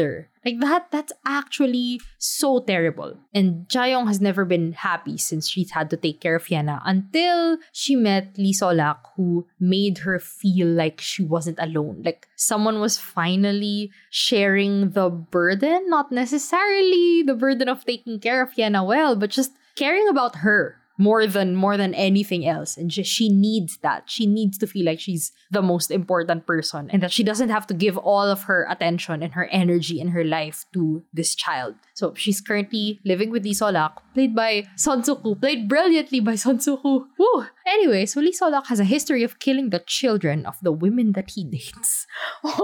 Like 0.44 0.60
that, 0.60 0.90
that's 0.90 1.12
actually 1.24 2.00
so 2.18 2.60
terrible. 2.60 3.16
And 3.32 3.66
Jae-young 3.68 4.06
has 4.06 4.20
never 4.20 4.44
been 4.44 4.72
happy 4.72 5.16
since 5.16 5.48
she's 5.48 5.70
had 5.70 5.88
to 5.90 5.96
take 5.96 6.20
care 6.20 6.36
of 6.36 6.46
Hye-na 6.46 6.80
until 6.84 7.58
she 7.72 7.96
met 7.96 8.36
Lee 8.36 8.52
Seol-ak, 8.52 9.00
who 9.16 9.46
made 9.58 9.98
her 9.98 10.18
feel 10.18 10.68
like 10.68 11.00
she 11.00 11.22
wasn't 11.22 11.58
alone. 11.58 12.02
Like 12.04 12.28
someone 12.36 12.80
was 12.80 12.98
finally 12.98 13.90
sharing 14.10 14.90
the 14.90 15.08
burden, 15.08 15.88
not 15.88 16.12
necessarily 16.12 17.22
the 17.22 17.34
burden 17.34 17.68
of 17.68 17.84
taking 17.84 18.20
care 18.20 18.42
of 18.42 18.52
Hye-na 18.52 18.84
well, 18.84 19.16
but 19.16 19.30
just 19.30 19.52
caring 19.76 20.08
about 20.08 20.36
her 20.36 20.76
more 20.96 21.26
than 21.26 21.54
more 21.54 21.76
than 21.76 21.94
anything 21.94 22.46
else. 22.46 22.76
And 22.76 22.92
she, 22.92 23.02
she 23.02 23.28
needs 23.28 23.78
that. 23.78 24.04
She 24.06 24.26
needs 24.26 24.58
to 24.58 24.66
feel 24.66 24.86
like 24.86 25.00
she's 25.00 25.32
the 25.50 25.62
most 25.62 25.90
important 25.90 26.46
person 26.46 26.90
and 26.92 27.02
that 27.02 27.12
she 27.12 27.24
doesn't 27.24 27.48
have 27.48 27.66
to 27.68 27.74
give 27.74 27.98
all 27.98 28.26
of 28.26 28.44
her 28.44 28.66
attention 28.70 29.22
and 29.22 29.34
her 29.34 29.46
energy 29.46 30.00
and 30.00 30.10
her 30.10 30.24
life 30.24 30.66
to 30.72 31.02
this 31.12 31.34
child. 31.34 31.74
So 31.94 32.14
she's 32.14 32.40
currently 32.40 33.00
living 33.04 33.30
with 33.30 33.44
Lee 33.44 33.54
Seol-ak 33.54 34.02
played 34.14 34.34
by 34.34 34.66
Son 34.76 35.02
Suk-ku 35.02 35.34
played 35.34 35.68
brilliantly 35.68 36.20
by 36.20 36.36
Son 36.36 36.60
Suk-ku. 36.60 37.06
Woo! 37.18 37.46
anyway 37.66 38.06
so 38.06 38.20
Lee 38.20 38.32
Seol-ak 38.32 38.66
has 38.66 38.80
a 38.80 38.84
history 38.84 39.22
of 39.22 39.38
killing 39.38 39.70
the 39.70 39.80
children 39.80 40.46
of 40.46 40.56
the 40.62 40.72
women 40.72 41.12
that 41.12 41.30
he 41.32 41.44
dates. 41.44 42.06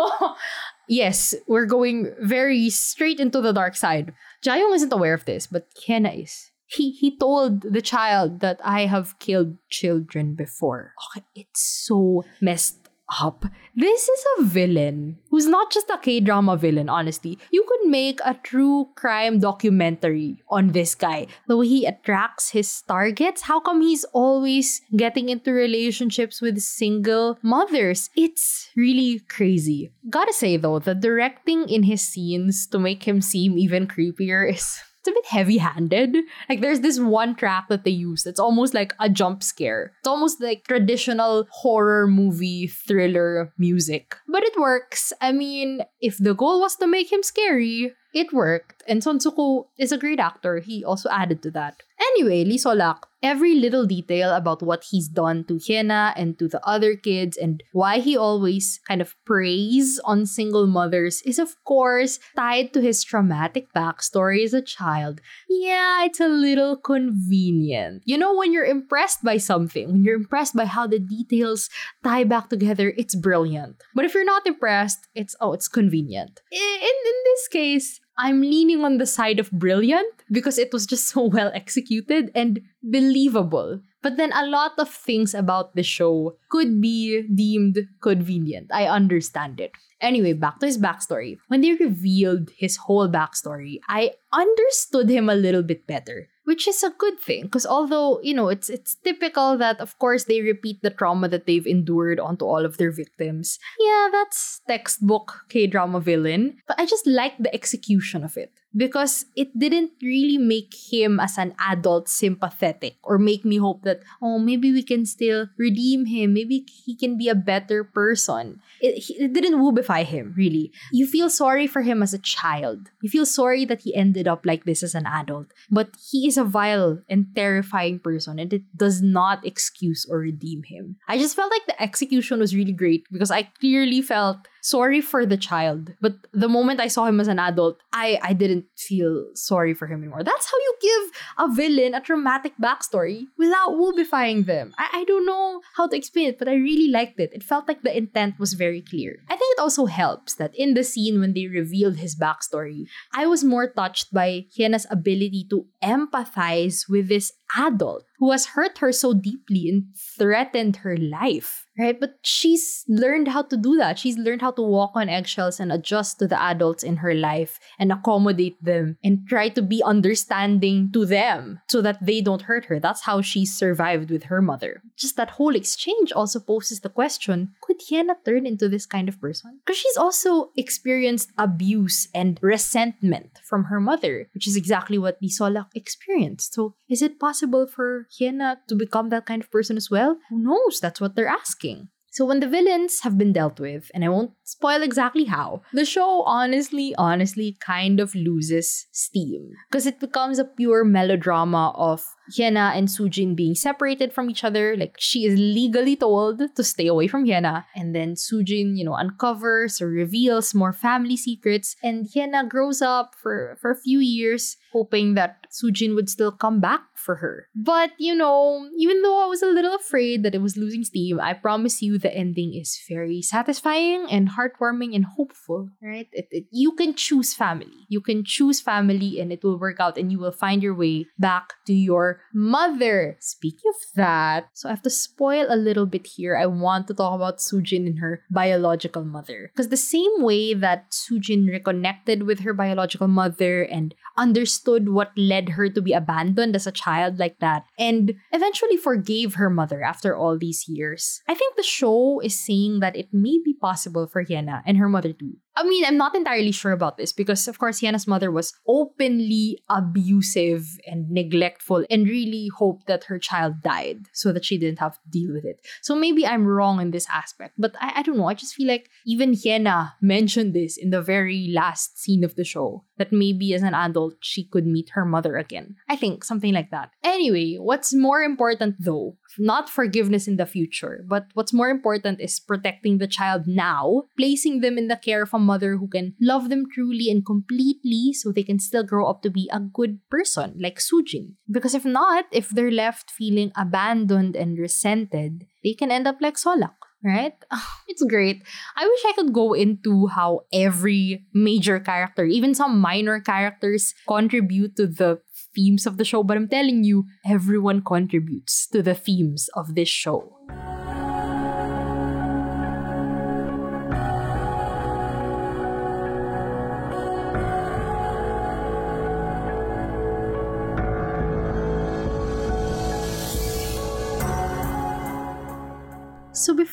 Yes 0.89 1.35
we're 1.47 1.67
going 1.67 2.13
very 2.21 2.69
straight 2.71 3.21
into 3.21 3.41
the 3.41 3.53
dark 3.53 3.77
side. 3.77 4.13
Jae-young 4.43 4.75
isn't 4.75 4.93
aware 4.93 5.15
of 5.15 5.25
this 5.25 5.47
but 5.47 5.67
Hye-na 5.87 6.11
is 6.11 6.50
he 6.71 6.93
he 6.93 7.17
told 7.17 7.63
the 7.63 7.83
child 7.83 8.41
that 8.41 8.61
I 8.65 8.87
have 8.87 9.19
killed 9.19 9.57
children 9.69 10.35
before. 10.35 10.95
Okay, 11.11 11.27
it's 11.35 11.63
so 11.87 12.25
messed 12.41 12.81
up. 13.19 13.45
This 13.75 14.09
is 14.09 14.25
a 14.39 14.45
villain 14.45 15.19
who's 15.31 15.47
not 15.47 15.73
just 15.73 15.91
a 15.91 15.99
K-drama 15.99 16.57
villain, 16.57 16.89
honestly. 16.89 17.39
You 17.51 17.65
could 17.67 17.91
make 17.91 18.21
a 18.25 18.35
true 18.35 18.89
crime 18.95 19.41
documentary 19.41 20.43
on 20.49 20.69
this 20.69 20.95
guy. 20.95 21.27
The 21.49 21.57
way 21.57 21.67
he 21.67 21.87
attracts 21.87 22.51
his 22.51 22.83
targets, 22.83 23.43
how 23.43 23.61
come 23.61 23.81
he's 23.81 24.05
always 24.13 24.81
getting 24.97 25.29
into 25.29 25.53
relationships 25.53 26.41
with 26.41 26.61
single 26.61 27.39
mothers? 27.43 28.11
It's 28.17 28.71
really 28.77 29.21
crazy. 29.29 29.91
Gotta 30.09 30.33
say 30.33 30.57
though, 30.57 30.79
the 30.79 30.95
directing 30.95 31.69
in 31.69 31.85
his 31.85 32.03
scenes 32.03 32.67
to 32.69 32.79
make 32.79 33.05
him 33.05 33.21
seem 33.21 33.59
even 33.59 33.87
creepier 33.89 34.53
is 34.53 34.79
it's 35.01 35.09
a 35.09 35.13
bit 35.13 35.27
heavy-handed. 35.27 36.17
Like 36.49 36.61
there's 36.61 36.81
this 36.81 37.01
one 37.01 37.35
track 37.35 37.69
that 37.69 37.85
they 37.85 37.91
use 37.91 38.23
that's 38.23 38.41
almost 38.41 38.75
like 38.75 38.93
a 39.01 39.09
jump 39.09 39.43
scare. 39.43 39.93
It's 40.01 40.09
almost 40.09 40.43
like 40.43 40.65
traditional 40.65 41.47
horror 41.51 42.07
movie 42.07 42.67
thriller 42.67 43.53
music. 43.57 44.17
But 44.29 44.43
it 44.45 44.59
works. 44.59 45.13
I 45.21 45.33
mean, 45.33 45.81
if 46.01 46.19
the 46.19 46.35
goal 46.35 46.61
was 46.61 46.77
to 46.77 46.87
make 46.87 47.11
him 47.11 47.23
scary, 47.23 47.93
it 48.13 48.33
worked. 48.33 48.83
And 48.87 49.03
Son 49.03 49.21
Suk-ku 49.21 49.65
is 49.79 49.93
a 49.93 49.99
great 49.99 50.21
actor. 50.21 50.59
He 50.59 50.85
also 50.85 51.09
added 51.11 51.43
to 51.43 51.51
that. 51.53 51.83
Anyway, 52.01 52.45
Lee 52.45 52.59
Seol-ak, 52.59 53.07
every 53.23 53.55
little 53.55 53.87
detail 53.87 54.35
about 54.35 54.63
what 54.63 54.85
he's 54.91 55.09
done 55.09 55.45
to 55.45 55.59
Hye-na 55.59 56.13
and 56.17 56.39
to 56.39 56.49
the 56.49 56.65
other 56.67 56.97
kids 56.97 57.37
and 57.37 57.63
why 57.73 57.99
he 57.99 58.17
always 58.17 58.81
kind 58.87 59.01
of 59.01 59.17
preys 59.25 60.01
on 60.05 60.27
single 60.27 60.67
mothers 60.67 61.23
is 61.23 61.39
of 61.39 61.57
course 61.65 62.19
tied 62.37 62.73
to 62.73 62.81
his 62.81 63.05
traumatic 63.05 63.73
backstory 63.75 64.45
as 64.45 64.55
a 64.55 64.63
child. 64.63 65.21
Yeah, 65.49 66.05
it's 66.05 66.21
a 66.21 66.29
little 66.29 66.77
convenient. 66.77 68.03
You 68.05 68.19
know, 68.19 68.35
when 68.35 68.53
you're 68.53 68.65
impressed 68.65 69.23
by 69.23 69.37
something, 69.37 69.91
when 69.91 70.05
you're 70.05 70.17
impressed 70.17 70.57
by 70.57 70.65
how 70.65 70.87
the 70.87 70.99
details 70.99 71.69
tie 72.03 72.25
back 72.25 72.49
together, 72.49 72.93
it's 72.97 73.15
brilliant. 73.15 73.83
But 73.95 74.05
if 74.05 74.15
you're 74.15 74.25
not 74.25 74.47
impressed, 74.47 75.09
it's 75.15 75.37
oh, 75.41 75.53
it's 75.53 75.69
convenient. 75.69 76.41
In, 76.51 76.59
in 76.61 77.19
this 77.25 77.49
case, 77.49 78.01
I'm 78.21 78.43
leaning 78.43 78.85
on 78.85 78.99
the 78.99 79.07
side 79.07 79.41
of 79.41 79.51
brilliant 79.51 80.13
because 80.31 80.59
it 80.59 80.73
was 80.73 80.85
just 80.85 81.09
so 81.13 81.25
well 81.25 81.51
executed 81.55 82.31
and 82.35 82.61
believable. 82.83 83.81
But 84.03 84.17
then 84.17 84.33
a 84.33 84.47
lot 84.47 84.73
of 84.79 84.89
things 84.89 85.35
about 85.35 85.75
the 85.75 85.83
show 85.83 86.37
could 86.51 86.81
be 86.81 87.23
deemed 87.35 87.89
convenient. 88.01 88.71
I 88.73 88.87
understand 88.87 89.61
it. 89.61 89.73
Anyway, 90.01 90.33
back 90.33 90.59
to 90.61 90.67
his 90.67 90.79
backstory. 90.79 91.39
When 91.49 91.61
they 91.61 91.75
revealed 91.75 92.51
his 92.57 92.77
whole 92.77 93.09
backstory, 93.09 93.81
I 93.89 94.13
understood 94.33 95.11
him 95.11 95.29
a 95.29 95.35
little 95.35 95.63
bit 95.63 95.87
better 95.87 96.29
which 96.51 96.67
is 96.67 96.83
a 96.83 96.91
good 96.99 97.21
thing 97.21 97.45
because 97.45 97.65
although 97.65 98.19
you 98.23 98.35
know 98.35 98.49
it's 98.49 98.69
it's 98.69 98.97
typical 99.05 99.57
that 99.57 99.79
of 99.79 99.97
course 99.99 100.25
they 100.25 100.41
repeat 100.41 100.83
the 100.83 100.91
trauma 100.91 101.29
that 101.29 101.47
they've 101.47 101.67
endured 101.67 102.19
onto 102.19 102.45
all 102.45 102.65
of 102.65 102.77
their 102.77 102.91
victims 102.91 103.59
yeah 103.79 104.09
that's 104.11 104.61
textbook 104.67 105.47
k-drama 105.49 106.01
villain 106.01 106.57
but 106.67 106.79
i 106.81 106.85
just 106.85 107.07
like 107.07 107.39
the 107.39 107.55
execution 107.55 108.25
of 108.25 108.37
it 108.37 108.51
because 108.75 109.27
it 109.37 109.57
didn't 109.59 109.93
really 110.03 110.39
make 110.39 110.75
him 110.93 111.19
as 111.19 111.39
an 111.39 111.55
adult 111.59 112.09
sympathetic 112.09 112.97
or 113.03 113.19
make 113.19 113.45
me 113.45 113.57
hope 113.57 113.83
that 113.83 114.01
oh 114.23 114.39
maybe 114.39 114.73
we 114.73 114.83
can 114.83 115.05
still 115.05 115.49
redeem 115.59 116.07
him. 116.07 116.35
Maybe 116.35 116.67
he 116.85 116.95
can 116.95 117.19
be 117.19 117.29
a 117.29 117.35
better 117.35 117.85
person. 117.85 118.61
It, 118.81 119.05
it 119.11 119.33
didn't 119.33 119.61
woobify 119.61 120.05
him 120.05 120.35
really. 120.37 120.73
You 120.93 121.07
feel 121.07 121.31
sorry 121.31 121.67
for 121.67 121.83
him 121.83 122.03
as 122.03 122.15
a 122.15 122.19
child. 122.19 122.91
You 123.03 123.11
feel 123.11 123.27
sorry 123.27 123.65
that 123.65 123.83
he 123.83 123.95
ended 123.95 124.29
up 124.29 124.47
like 124.47 124.65
this 124.65 124.83
as 124.83 124.95
an 124.95 125.07
adult. 125.07 125.49
But 125.71 125.97
he 126.11 126.27
is 126.27 126.37
a 126.37 126.45
vile 126.45 127.03
and 127.09 127.27
terrifying 127.35 127.99
person 127.99 128.39
and 128.39 128.53
it 128.53 128.63
does 128.77 129.03
not 129.03 129.45
excuse 129.45 130.07
or 130.09 130.19
redeem 130.19 130.63
him. 130.65 130.97
I 131.09 131.19
just 131.19 131.37
felt 131.37 131.51
like 131.51 131.67
the 131.67 131.81
execution 131.83 132.41
was 132.41 132.55
really 132.55 132.73
great 132.73 133.07
because 133.11 133.31
i 133.31 133.43
clearly 133.61 134.03
felt 134.03 134.49
sorry 134.63 135.01
for 135.01 135.27
the 135.27 135.37
child. 135.37 135.93
But 136.01 136.15
the 136.33 136.49
moment 136.49 136.81
I 136.81 136.89
saw 136.89 137.07
him 137.07 137.21
as 137.21 137.29
an 137.29 137.39
adult, 137.39 137.79
I, 137.93 138.19
I 138.23 138.33
didn't 138.33 138.67
feel 138.77 139.27
sorry 139.35 139.75
for 139.75 139.87
him 139.87 140.03
anymore. 140.03 140.23
That's 140.25 140.47
how 140.51 140.59
you 140.59 140.75
give 140.81 141.13
a 141.39 141.53
villain 141.53 141.95
a 141.95 142.01
traumatic 142.01 142.53
backstory 142.61 143.27
without 143.39 143.73
woobifying 143.73 144.47
them. 144.47 144.75
I, 144.79 145.01
I 145.01 145.05
don't 145.05 145.27
know 145.27 145.61
how 145.77 145.89
to 145.89 145.97
explain 145.97 146.29
it, 146.29 146.39
but 146.39 146.49
I 146.49 146.55
really 146.55 146.91
liked 146.91 147.19
it. 147.21 147.31
It 147.33 147.43
felt 147.43 147.69
like 147.69 147.83
the 147.83 147.97
intent 147.97 148.39
was 148.39 148.55
very 148.55 148.83
clear. 148.83 149.17
I 149.29 149.37
think 149.37 149.57
it 149.57 149.61
also 149.61 149.87
helps 149.87 150.35
that 150.35 150.55
in 150.55 150.75
the 150.75 150.85
scene 150.85 151.21
when 151.21 151.35
they 151.35 151.47
revealed 151.47 151.97
his 151.97 152.17
backstory, 152.17 152.87
I 153.13 153.27
was 153.27 153.45
more 153.45 153.71
touched 153.71 154.13
by 154.13 154.47
Hye-na's 154.57 154.87
ability 154.91 155.47
to 155.51 155.67
empathize 155.83 156.89
with 156.89 157.09
this 157.09 157.33
adult 157.57 158.05
who 158.19 158.31
has 158.31 158.47
hurt 158.47 158.79
her 158.79 158.93
so 158.93 159.15
deeply 159.15 159.69
and 159.69 159.85
threatened 159.97 160.77
her 160.77 160.97
life 160.97 161.67
right? 161.81 161.99
But 161.99 162.19
she's 162.23 162.85
learned 162.89 163.29
how 163.29 163.43
to 163.43 163.57
do 163.57 163.77
that. 163.79 163.99
She's 163.99 164.19
learned 164.19 164.43
how 164.43 164.53
to 164.53 164.63
walk 164.63 164.93
on 164.95 165.09
eggshells 165.09 165.59
and 165.59 165.73
adjust 165.73 166.19
to 166.19 166.29
the 166.29 166.41
adults 166.41 166.85
in 166.85 166.97
her 166.97 167.15
life 167.15 167.59
and 167.79 167.91
accommodate 167.91 168.63
them 168.63 168.99
and 169.03 169.27
try 169.27 169.49
to 169.49 169.63
be 169.63 169.83
understanding 169.83 170.91
to 170.93 171.07
them 171.07 171.61
so 171.71 171.81
that 171.81 172.05
they 172.05 172.21
don't 172.21 172.43
hurt 172.43 172.67
her. 172.67 172.79
That's 172.79 173.03
how 173.03 173.23
she 173.23 173.47
survived 173.47 174.11
with 174.11 174.25
her 174.25 174.43
mother. 174.43 174.83
Just 174.97 175.17
that 175.17 175.31
whole 175.31 175.57
exchange 175.57 176.13
also 176.13 176.39
poses 176.39 176.81
the 176.81 176.89
question 176.89 177.53
could 177.63 177.81
Hye-na 177.89 178.15
turn 178.25 178.47
into 178.47 178.69
this 178.69 178.85
kind 178.85 179.09
of 179.09 179.21
person? 179.21 179.61
Because 179.65 179.79
she's 179.79 179.97
also 179.97 180.51
experienced 180.57 181.31
abuse 181.39 182.09
and 182.15 182.39
resentment 182.43 183.39
from 183.43 183.65
her 183.65 183.81
mother, 183.81 184.29
which 184.35 184.47
is 184.47 184.57
exactly 184.57 184.99
what 184.99 185.19
Lee 185.23 185.31
Seol-ak 185.31 185.69
experienced. 185.75 186.55
So 186.55 186.75
is 186.89 187.01
it 187.01 187.19
possible 187.19 187.40
for 187.71 188.07
Hye-na 188.19 188.57
to 188.69 188.75
become 188.75 189.09
that 189.11 189.27
kind 189.27 189.43
of 189.43 189.51
person 189.51 189.77
as 189.77 189.91
well? 189.91 190.19
Who 190.29 190.43
knows? 190.43 190.81
That's 190.81 191.01
what 191.01 191.17
they're 191.17 191.29
asking. 191.29 191.89
So 192.13 192.25
when 192.25 192.41
the 192.41 192.49
villains 192.49 193.01
have 193.03 193.17
been 193.17 193.33
dealt 193.33 193.61
with, 193.61 193.89
and 193.95 194.05
I 194.05 194.09
won't 194.09 194.33
spoil 194.43 194.83
exactly 194.83 195.25
how, 195.25 195.63
the 195.73 195.85
show 195.85 196.23
honestly, 196.25 196.93
honestly 196.99 197.57
kind 197.61 198.01
of 198.01 198.17
loses 198.17 198.87
steam. 198.91 199.51
Because 199.71 199.87
it 199.87 200.01
becomes 200.01 200.41
a 200.41 200.45
pure 200.45 200.85
melodrama 200.85 201.73
of 201.77 202.05
Hye-na 202.37 202.73
and 202.73 202.89
Sujin 202.89 203.35
being 203.35 203.55
separated 203.55 204.13
from 204.13 204.31
each 204.31 204.45
other. 204.45 204.77
Like 204.77 204.97
she 204.99 205.25
is 205.25 205.39
legally 205.39 205.97
told 205.97 206.43
to 206.55 206.65
stay 206.65 206.87
away 206.87 207.07
from 207.07 207.27
Hye-na. 207.27 207.63
And 207.75 207.95
then 207.95 208.15
Sujin, 208.15 208.77
you 208.77 208.85
know, 208.85 208.95
uncovers 208.95 209.81
or 209.81 209.89
reveals 209.89 210.55
more 210.55 210.73
family 210.73 211.17
secrets. 211.17 211.77
And 211.83 212.09
Hye-na 212.13 212.45
grows 212.45 212.83
up 212.83 213.15
for, 213.21 213.57
for 213.61 213.71
a 213.71 213.77
few 213.77 213.99
years, 213.99 214.57
hoping 214.73 215.15
that 215.15 215.47
Sujin 215.51 215.95
would 215.95 216.09
still 216.09 216.33
come 216.33 216.61
back 216.61 216.83
for 216.95 217.17
her. 217.17 217.49
But, 217.55 217.91
you 217.99 218.15
know, 218.15 218.69
even 218.77 219.03
though 219.03 219.25
I 219.25 219.27
was 219.27 219.43
a 219.43 219.47
little 219.47 219.75
afraid 219.75 220.23
that 220.23 220.35
it 220.35 220.43
was 220.43 220.57
losing 220.57 220.85
steam, 220.85 221.19
I 221.19 221.33
promise 221.33 221.83
you 221.83 221.99
the 221.99 222.15
ending 222.15 222.55
is 222.55 222.79
very 222.89 223.23
satisfying 223.23 224.07
and 224.11 224.31
heartwarming 224.31 224.95
and 224.95 225.05
hopeful, 225.05 225.71
right? 225.83 226.09
It, 226.13 226.29
it, 226.31 226.45
you 226.51 226.73
can 226.73 226.95
choose 226.95 227.35
family. 227.35 227.87
You 227.89 228.01
can 228.01 228.25
choose 228.25 228.61
family 228.61 229.19
and 229.19 229.33
it 229.33 229.43
will 229.43 229.59
work 229.59 229.81
out 229.81 229.97
and 229.97 230.13
you 230.13 230.19
will 230.19 230.33
find 230.33 230.63
your 230.63 230.75
way 230.75 231.07
back 231.19 231.55
to 231.67 231.73
your 231.73 232.20
mother. 232.33 233.17
Speaking 233.21 233.71
of 233.71 233.77
that, 233.97 234.49
so 234.55 234.69
I 234.69 234.73
have 234.73 234.83
to 234.83 234.91
spoil 234.91 235.47
a 235.49 235.57
little 235.57 235.87
bit 235.87 236.07
here. 236.07 236.37
I 236.37 236.47
want 236.47 236.87
to 236.89 236.95
talk 236.95 237.15
about 237.15 237.39
Sujin 237.39 237.87
and 237.87 237.99
her 237.99 238.23
biological 238.31 239.05
mother. 239.05 239.51
Because 239.55 239.69
the 239.69 239.77
same 239.77 240.11
way 240.19 240.55
that 240.55 240.91
Sujin 240.91 241.49
reconnected 241.49 242.25
with 242.25 242.41
her 242.41 242.55
biological 242.55 243.09
mother 243.09 243.63
and 243.63 243.95
understood 244.17 244.89
what 244.89 245.13
led 245.17 245.51
her 245.51 245.69
to 245.69 245.83
be 245.83 245.93
abandoned 245.93 246.55
as 246.55 246.67
a 246.67 246.73
child 246.73 247.19
like 247.19 247.39
that 247.41 247.65
and 247.79 248.15
eventually 248.33 248.77
forgave 248.77 249.35
her 249.35 249.51
mother 249.51 249.83
after 249.83 250.17
all 250.17 250.39
these 250.39 250.69
years. 250.69 251.23
I 251.29 251.35
think 251.35 251.57
the 251.57 251.63
show 251.63 252.21
is 252.21 252.39
saying 252.39 252.81
that 252.81 252.97
it 252.97 253.09
may 253.13 253.39
be 253.45 253.55
possible 253.55 254.07
for 254.07 254.23
Hye-na 254.23 254.61
and 254.67 254.77
her 254.77 254.89
mother 254.89 255.13
too 255.13 255.37
I 255.57 255.65
mean, 255.65 255.85
I'm 255.85 255.97
not 255.97 256.15
entirely 256.15 256.53
sure 256.53 256.73
about 256.73 256.97
this 256.97 257.13
because, 257.13 257.49
of 257.49 257.59
course, 257.59 257.81
Hye-na's 257.81 258.07
mother 258.07 258.31
was 258.31 258.53
openly 258.67 259.59
abusive 259.69 260.79
and 260.87 261.11
neglectful 261.11 261.85
and 261.91 262.07
really 262.07 262.51
hoped 262.57 262.87
that 262.87 263.05
her 263.05 263.19
child 263.19 263.63
died 263.63 264.07
so 264.13 264.33
that 264.33 264.45
she 264.45 264.59
didn't 264.59 264.79
have 264.79 264.95
to 264.95 265.09
deal 265.11 265.33
with 265.33 265.45
it. 265.45 265.67
So 265.83 265.95
maybe 265.95 266.27
I'm 266.27 266.47
wrong 266.47 266.81
in 266.81 266.93
this 266.93 267.07
aspect, 267.13 267.55
but 267.59 267.75
I, 267.81 267.95
I 267.97 268.03
don't 268.03 268.17
know. 268.17 268.29
I 268.29 268.35
just 268.35 268.55
feel 268.55 268.69
like 268.69 268.89
even 269.07 269.35
Hye-na 269.35 269.89
mentioned 270.01 270.55
this 270.55 270.77
in 270.77 270.91
the 270.91 271.03
very 271.03 271.51
last 271.53 271.99
scene 271.99 272.25
of 272.25 272.37
the 272.37 272.45
show 272.45 272.85
that 272.99 273.13
maybe 273.13 273.53
as 273.55 273.63
an 273.63 273.75
adult 273.75 274.15
she 274.21 274.45
could 274.45 274.67
meet 274.67 274.91
her 274.91 275.05
mother 275.05 275.37
again. 275.37 275.77
I 275.89 275.97
think 275.97 276.23
something 276.23 276.55
like 276.55 276.71
that. 276.71 276.91
Anyway, 277.03 277.57
what's 277.57 277.95
more 277.95 278.23
important 278.23 278.77
though 278.79 279.17
not 279.39 279.69
forgiveness 279.69 280.27
in 280.27 280.37
the 280.37 280.47
future, 280.47 281.05
but 281.07 281.27
what's 281.35 281.53
more 281.53 281.69
important 281.69 282.21
is 282.21 282.41
protecting 282.41 282.99
the 282.99 283.07
child 283.07 283.47
now, 283.47 284.05
placing 284.17 284.61
them 284.61 284.79
in 284.79 284.89
the 284.89 284.97
care 284.97 285.23
of 285.23 285.35
a 285.35 285.39
mother 285.41 285.77
who 285.77 285.89
can 285.89 286.15
love 286.21 286.49
them 286.49 286.67
truly 286.73 287.11
and 287.11 287.25
completely 287.25 288.13
so 288.13 288.31
they 288.31 288.45
can 288.45 288.59
still 288.59 288.85
grow 288.85 289.09
up 289.09 289.23
to 289.23 289.31
be 289.31 289.49
a 289.53 289.61
good 289.61 289.99
person, 290.11 290.55
like 290.61 290.79
Sujin. 290.79 291.35
Because 291.51 291.75
if 291.75 291.85
not, 291.85 292.27
if 292.33 292.51
they're 292.51 292.71
left 292.71 293.11
feeling 293.11 293.53
abandoned 293.57 294.37
and 294.37 294.59
resented, 294.59 295.47
they 295.65 295.75
can 295.75 295.91
end 295.91 296.07
up 296.07 296.17
like 296.21 296.37
Seol-ak 296.37 296.75
right? 297.05 297.33
It's 297.89 298.05
great. 298.05 298.43
I 298.77 298.87
wish 298.87 299.03
I 299.07 299.13
could 299.17 299.33
go 299.33 299.53
into 299.53 300.07
how 300.09 300.43
every 300.53 301.27
major 301.35 301.81
character, 301.81 302.25
even 302.25 302.55
some 302.55 302.79
minor 302.79 303.21
characters, 303.21 303.95
contribute 304.07 304.77
to 304.77 304.87
the 304.87 305.21
themes 305.55 305.87
of 305.87 305.97
the 305.97 306.05
show, 306.05 306.23
but 306.23 306.37
I'm 306.37 306.49
telling 306.49 306.85
you, 306.85 307.05
everyone 307.27 307.83
contributes 307.83 308.69
to 308.69 308.83
the 308.83 308.95
themes 308.95 309.49
of 309.57 309.75
this 309.75 309.89
show. 309.89 310.37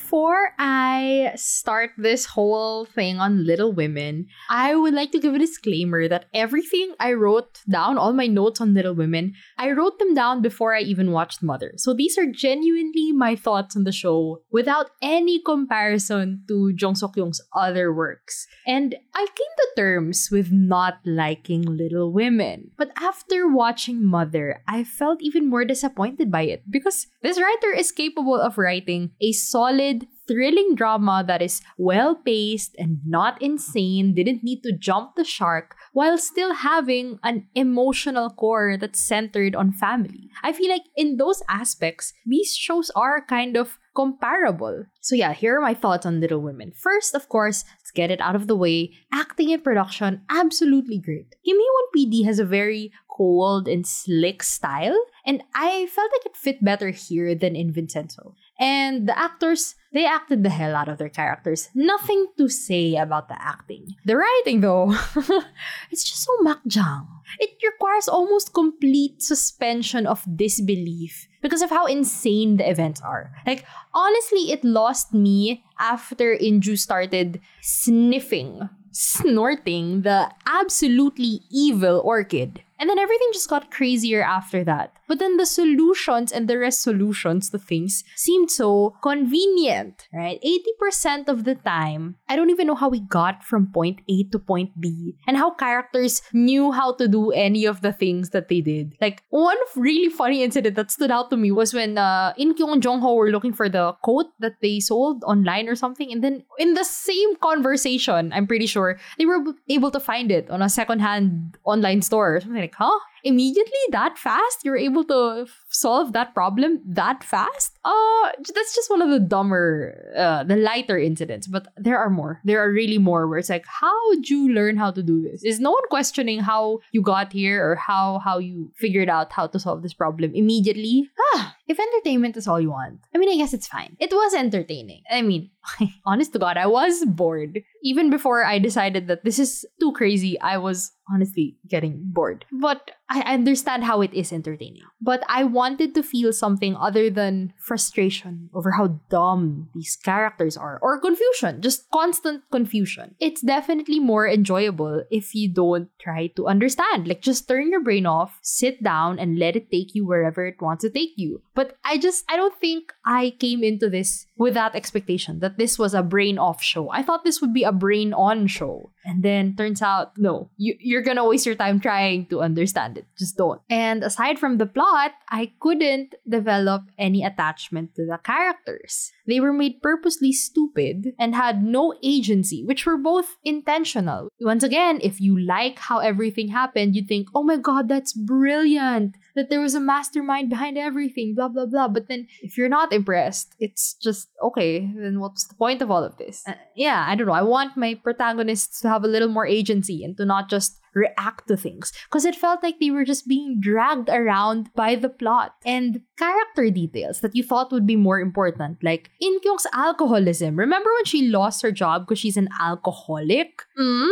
Before 0.07 0.53
before 0.57 0.76
I 0.97 1.35
start 1.35 1.91
this 1.97 2.25
whole 2.25 2.85
thing 2.85 3.19
on 3.19 3.45
Little 3.45 3.71
Women, 3.71 4.27
I 4.49 4.73
would 4.73 4.93
like 4.93 5.11
to 5.11 5.19
give 5.19 5.35
a 5.35 5.39
disclaimer 5.39 6.07
that 6.07 6.25
everything 6.33 6.95
I 6.99 7.13
wrote 7.13 7.61
down, 7.69 7.97
all 7.97 8.13
my 8.13 8.25
notes 8.25 8.61
on 8.61 8.73
Little 8.73 8.95
Women, 8.95 9.33
I 9.57 9.71
wrote 9.71 9.99
them 9.99 10.15
down 10.15 10.41
before 10.41 10.73
I 10.73 10.81
even 10.81 11.11
watched 11.11 11.43
Mother. 11.43 11.73
So 11.77 11.93
these 11.93 12.17
are 12.17 12.25
genuinely 12.25 13.11
my 13.11 13.35
thoughts 13.35 13.75
on 13.75 13.83
the 13.83 13.91
show 13.91 14.41
without 14.51 14.89
any 15.01 15.39
comparison 15.39 16.43
to 16.47 16.73
Jung 16.75 16.95
Seo-kyung's 16.95 17.41
other 17.55 17.93
works. 17.93 18.47
And 18.65 18.95
I 19.13 19.25
came 19.25 19.53
to 19.57 19.67
terms 19.75 20.29
with 20.31 20.51
not 20.51 20.99
liking 21.05 21.61
Little 21.61 22.11
Women. 22.11 22.71
But 22.77 22.91
after 22.99 23.47
watching 23.47 24.03
Mother, 24.03 24.63
I 24.67 24.83
felt 24.83 25.21
even 25.21 25.49
more 25.49 25.65
disappointed 25.65 26.31
by 26.31 26.43
it 26.43 26.63
because 26.69 27.05
this 27.21 27.39
writer 27.39 27.71
is 27.71 27.91
capable 27.91 28.39
of 28.39 28.57
writing 28.57 29.11
a 29.21 29.31
solid, 29.31 30.07
thrilling 30.27 30.75
drama 30.75 31.23
that 31.25 31.41
is 31.41 31.61
well 31.77 32.15
paced 32.15 32.75
and 32.77 32.99
not 33.05 33.41
insane, 33.41 34.13
didn't 34.13 34.43
need 34.43 34.61
to 34.63 34.71
jump 34.71 35.15
the 35.15 35.23
shark, 35.23 35.75
while 35.93 36.17
still 36.17 36.53
having 36.53 37.19
an 37.23 37.47
emotional 37.55 38.29
core 38.29 38.77
that's 38.77 38.99
centered 38.99 39.55
on 39.55 39.71
family. 39.71 40.29
I 40.43 40.53
feel 40.53 40.69
like 40.69 40.83
in 40.95 41.17
those 41.17 41.41
aspects, 41.49 42.13
these 42.25 42.55
shows 42.55 42.91
are 42.95 43.25
kind 43.25 43.57
of 43.57 43.79
comparable. 43.95 44.85
So 45.01 45.15
yeah, 45.15 45.33
here 45.33 45.57
are 45.57 45.61
my 45.61 45.73
thoughts 45.73 46.05
on 46.05 46.19
Little 46.19 46.39
Women. 46.39 46.71
First, 46.77 47.15
of 47.15 47.29
course, 47.29 47.63
let's 47.79 47.89
get 47.89 48.11
it 48.11 48.21
out 48.21 48.35
of 48.35 48.45
the 48.45 48.55
way. 48.55 48.93
Acting 49.11 49.51
and 49.51 49.63
production, 49.63 50.21
absolutely 50.29 50.99
great. 50.99 51.31
Kim 51.43 51.57
Hee-won 51.57 51.85
PD 51.95 52.25
has 52.25 52.37
a 52.37 52.45
very 52.45 52.91
cold 53.09 53.67
and 53.67 53.87
slick 53.87 54.43
style, 54.43 54.99
and 55.25 55.41
I 55.55 55.87
felt 55.87 56.11
like 56.13 56.27
it 56.27 56.37
fit 56.37 56.63
better 56.63 56.91
here 56.91 57.33
than 57.33 57.55
in 57.55 57.73
Vincenzo. 57.73 58.35
And 58.59 59.07
the 59.07 59.17
actors, 59.17 59.75
they 59.93 60.05
acted 60.05 60.43
the 60.43 60.49
hell 60.49 60.75
out 60.75 60.89
of 60.89 60.97
their 60.97 61.09
characters. 61.09 61.69
Nothing 61.75 62.27
to 62.37 62.49
say 62.49 62.95
about 62.95 63.29
the 63.29 63.39
acting. 63.41 63.95
The 64.05 64.17
writing, 64.17 64.61
though, 64.61 64.91
it's 65.91 66.03
just 66.03 66.23
so 66.23 66.31
makjang. 66.41 67.07
It 67.39 67.51
requires 67.63 68.07
almost 68.07 68.53
complete 68.53 69.21
suspension 69.21 70.07
of 70.07 70.25
disbelief 70.25 71.27
because 71.41 71.61
of 71.61 71.69
how 71.69 71.85
insane 71.85 72.57
the 72.57 72.69
events 72.69 73.01
are. 73.01 73.31
Like, 73.45 73.65
honestly, 73.93 74.51
it 74.51 74.63
lost 74.63 75.13
me 75.13 75.63
after 75.79 76.35
Inju 76.35 76.79
started 76.79 77.39
sniffing, 77.61 78.69
snorting 78.91 80.01
the 80.01 80.31
absolutely 80.47 81.41
evil 81.51 82.01
orchid. 82.03 82.63
And 82.79 82.89
then 82.89 82.99
everything 82.99 83.29
just 83.33 83.49
got 83.49 83.71
crazier 83.71 84.23
after 84.23 84.63
that. 84.63 84.97
But 85.07 85.19
then 85.19 85.37
the 85.37 85.45
solutions 85.45 86.31
and 86.31 86.47
the 86.47 86.57
resolutions 86.57 87.49
to 87.49 87.57
things 87.57 88.03
seemed 88.15 88.51
so 88.51 88.95
convenient, 89.01 90.07
right? 90.13 90.39
80% 90.83 91.27
of 91.27 91.43
the 91.43 91.55
time, 91.55 92.17
I 92.29 92.35
don't 92.35 92.49
even 92.49 92.67
know 92.67 92.75
how 92.75 92.89
we 92.89 92.99
got 92.99 93.43
from 93.43 93.71
point 93.71 94.01
A 94.09 94.23
to 94.31 94.39
point 94.39 94.79
B 94.79 95.15
and 95.27 95.37
how 95.37 95.51
characters 95.51 96.21
knew 96.33 96.71
how 96.71 96.93
to 96.95 97.07
do 97.07 97.31
any 97.31 97.65
of 97.65 97.81
the 97.81 97.93
things 97.93 98.29
that 98.31 98.47
they 98.49 98.61
did. 98.61 98.95
Like, 99.01 99.23
one 99.29 99.57
really 99.75 100.09
funny 100.09 100.43
incident 100.43 100.75
that 100.75 100.91
stood 100.91 101.11
out 101.11 101.29
to 101.31 101.37
me 101.37 101.51
was 101.51 101.73
when 101.73 101.97
uh, 101.97 102.33
In 102.37 102.53
Kyung 102.53 102.81
Jong 102.81 103.01
Ho 103.01 103.15
were 103.15 103.31
looking 103.31 103.53
for 103.53 103.69
the 103.69 103.93
coat 104.03 104.27
that 104.39 104.61
they 104.61 104.79
sold 104.79 105.23
online 105.23 105.67
or 105.67 105.75
something. 105.75 106.11
And 106.11 106.23
then 106.23 106.43
in 106.59 106.73
the 106.73 106.83
same 106.83 107.35
conversation, 107.37 108.31
I'm 108.33 108.45
pretty 108.45 108.67
sure, 108.67 108.99
they 109.17 109.25
were 109.25 109.43
able 109.69 109.91
to 109.91 109.99
find 109.99 110.31
it 110.31 110.49
on 110.49 110.61
a 110.61 110.69
secondhand 110.69 111.57
online 111.63 112.01
store 112.01 112.35
or 112.35 112.41
something 112.41 112.66
huh? 112.75 112.99
Immediately 113.27 113.83
that 113.91 114.17
fast? 114.17 114.63
You're 114.63 114.77
able 114.77 115.03
to 115.05 115.47
solve 115.69 116.13
that 116.13 116.33
problem 116.33 116.79
that 116.85 117.25
fast? 117.25 117.77
Uh, 117.83 118.31
that's 118.55 118.73
just 118.73 118.89
one 118.89 119.01
of 119.01 119.09
the 119.09 119.19
dumber, 119.19 120.13
uh, 120.17 120.43
the 120.45 120.55
lighter 120.55 120.97
incidents. 120.97 121.45
But 121.45 121.67
there 121.75 121.97
are 121.97 122.09
more. 122.09 122.39
There 122.45 122.63
are 122.63 122.71
really 122.71 122.97
more 122.97 123.27
where 123.27 123.39
it's 123.39 123.49
like, 123.49 123.65
how 123.67 123.93
would 124.07 124.29
you 124.29 124.53
learn 124.53 124.77
how 124.77 124.91
to 124.91 125.03
do 125.03 125.21
this? 125.21 125.43
Is 125.43 125.59
no 125.59 125.71
one 125.71 125.87
questioning 125.89 126.39
how 126.39 126.79
you 126.93 127.01
got 127.01 127.33
here 127.33 127.69
or 127.69 127.75
how 127.75 128.19
how 128.19 128.37
you 128.37 128.71
figured 128.77 129.09
out 129.09 129.33
how 129.33 129.47
to 129.47 129.59
solve 129.59 129.83
this 129.83 129.93
problem 129.93 130.31
immediately? 130.33 131.09
Ah, 131.33 131.55
if 131.67 131.79
entertainment 131.79 132.37
is 132.37 132.47
all 132.47 132.61
you 132.61 132.71
want, 132.71 132.99
I 133.13 133.17
mean, 133.17 133.29
I 133.29 133.35
guess 133.35 133.53
it's 133.53 133.67
fine. 133.67 133.97
It 133.99 134.11
was 134.11 134.33
entertaining. 134.33 135.03
I 135.11 135.21
mean, 135.21 135.49
honest 136.05 136.31
to 136.33 136.39
God, 136.39 136.55
I 136.55 136.67
was 136.67 137.03
bored. 137.05 137.59
Even 137.83 138.09
before 138.09 138.45
I 138.45 138.57
decided 138.59 139.07
that 139.07 139.25
this 139.25 139.37
is 139.37 139.65
too 139.79 139.91
crazy, 139.91 140.39
I 140.39 140.57
was 140.57 140.93
honestly 141.11 141.57
getting 141.67 141.99
bored. 142.03 142.45
But 142.51 142.91
I 143.09 143.21
understand 143.21 143.85
how 143.85 144.01
it 144.01 144.13
is 144.13 144.33
entertaining. 144.33 144.83
But 145.01 145.23
I 145.29 145.43
wanted 145.43 145.95
to 145.95 146.03
feel 146.03 146.33
something 146.33 146.75
other 146.75 147.09
than 147.09 147.53
frustration 147.57 148.49
over 148.53 148.71
how 148.71 148.99
dumb 149.09 149.69
these 149.73 149.95
characters 149.95 150.57
are 150.57 150.79
or 150.81 150.99
confusion, 150.99 151.61
just 151.61 151.89
constant 151.91 152.43
confusion. 152.51 153.15
It's 153.19 153.41
definitely 153.41 153.99
more 153.99 154.27
enjoyable 154.27 155.03
if 155.09 155.33
you 155.33 155.47
don't 155.47 155.89
try 155.99 156.27
to 156.35 156.47
understand. 156.47 157.07
Like 157.07 157.21
just 157.21 157.47
turn 157.47 157.71
your 157.71 157.81
brain 157.81 158.05
off, 158.05 158.39
sit 158.41 158.83
down 158.83 159.19
and 159.19 159.39
let 159.39 159.55
it 159.55 159.71
take 159.71 159.95
you 159.95 160.05
wherever 160.05 160.45
it 160.45 160.61
wants 160.61 160.83
to 160.83 160.89
take 160.89 161.13
you. 161.15 161.41
But 161.55 161.77
I 161.85 161.97
just 161.97 162.25
I 162.29 162.35
don't 162.35 162.59
think 162.59 162.91
I 163.05 163.35
came 163.39 163.63
into 163.63 163.89
this 163.89 164.27
with 164.37 164.53
that 164.55 164.75
expectation 164.75 165.39
that 165.39 165.57
this 165.57 165.79
was 165.79 165.93
a 165.93 166.03
brain 166.03 166.37
off 166.37 166.61
show. 166.61 166.91
I 166.91 167.03
thought 167.03 167.23
this 167.23 167.41
would 167.41 167.53
be 167.53 167.63
a 167.63 167.71
brain 167.71 168.13
on 168.13 168.47
show. 168.47 168.91
And 169.07 169.23
then 169.23 169.55
turns 169.55 169.81
out, 169.81 170.17
no, 170.17 170.49
you, 170.57 170.75
you're 170.79 171.01
gonna 171.01 171.25
waste 171.25 171.45
your 171.45 171.55
time 171.55 171.79
trying 171.79 172.25
to 172.27 172.41
understand 172.41 172.97
it. 172.97 173.05
Just 173.17 173.37
don't. 173.37 173.61
And 173.69 174.03
aside 174.03 174.37
from 174.37 174.57
the 174.57 174.65
plot, 174.65 175.13
I 175.29 175.53
couldn't 175.61 176.15
develop 176.27 176.83
any 176.99 177.23
attachment 177.23 177.95
to 177.95 178.05
the 178.05 178.19
characters. 178.21 179.13
They 179.25 179.39
were 179.39 179.53
made 179.53 179.81
purposely 179.81 180.33
stupid 180.33 181.13
and 181.17 181.35
had 181.35 181.63
no 181.63 181.93
agency, 182.03 182.63
which 182.65 182.85
were 182.85 182.97
both 182.97 183.37
intentional. 183.43 184.29
Once 184.41 184.63
again, 184.63 184.99
if 185.01 185.21
you 185.21 185.39
like 185.39 185.79
how 185.79 185.99
everything 185.99 186.49
happened, 186.49 186.95
you 186.95 187.03
think, 187.03 187.29
oh 187.33 187.43
my 187.43 187.57
god, 187.57 187.87
that's 187.87 188.13
brilliant. 188.13 189.15
That 189.35 189.49
there 189.49 189.61
was 189.61 189.75
a 189.75 189.79
mastermind 189.79 190.49
behind 190.49 190.77
everything, 190.77 191.35
blah 191.35 191.47
blah 191.47 191.65
blah. 191.65 191.87
But 191.87 192.07
then 192.07 192.27
if 192.41 192.57
you're 192.57 192.69
not 192.69 192.91
impressed, 192.91 193.55
it's 193.59 193.93
just 193.93 194.29
okay, 194.43 194.89
then 194.95 195.19
what's 195.19 195.45
the 195.47 195.55
point 195.55 195.81
of 195.81 195.91
all 195.91 196.03
of 196.03 196.17
this? 196.17 196.43
Uh, 196.47 196.53
yeah, 196.75 197.05
I 197.07 197.15
don't 197.15 197.27
know. 197.27 197.33
I 197.33 197.43
want 197.43 197.77
my 197.77 197.95
protagonists 197.95 198.81
to 198.81 198.89
have 198.89 198.96
a 199.03 199.07
little 199.07 199.27
more 199.27 199.45
agency 199.45 200.03
and 200.03 200.17
to 200.17 200.25
not 200.25 200.49
just 200.49 200.79
react 200.97 201.47
to 201.47 201.57
things. 201.57 201.93
Because 202.09 202.25
it 202.25 202.35
felt 202.35 202.63
like 202.63 202.79
they 202.79 202.91
were 202.91 203.05
just 203.05 203.27
being 203.27 203.59
dragged 203.61 204.09
around 204.09 204.69
by 204.75 204.95
the 204.95 205.09
plot 205.09 205.53
and 205.65 206.01
character 206.17 206.69
details 206.69 207.21
that 207.21 207.35
you 207.35 207.43
thought 207.43 207.71
would 207.71 207.85
be 207.85 207.95
more 207.95 208.19
important 208.19 208.83
like 208.83 209.09
In 209.21 209.39
Kyung's 209.43 209.67
alcoholism. 209.73 210.57
Remember 210.57 210.89
when 210.93 211.05
she 211.05 211.29
lost 211.29 211.61
her 211.61 211.71
job 211.71 212.05
because 212.05 212.19
she's 212.19 212.37
an 212.37 212.49
alcoholic? 212.59 213.61
Mm? 213.79 214.09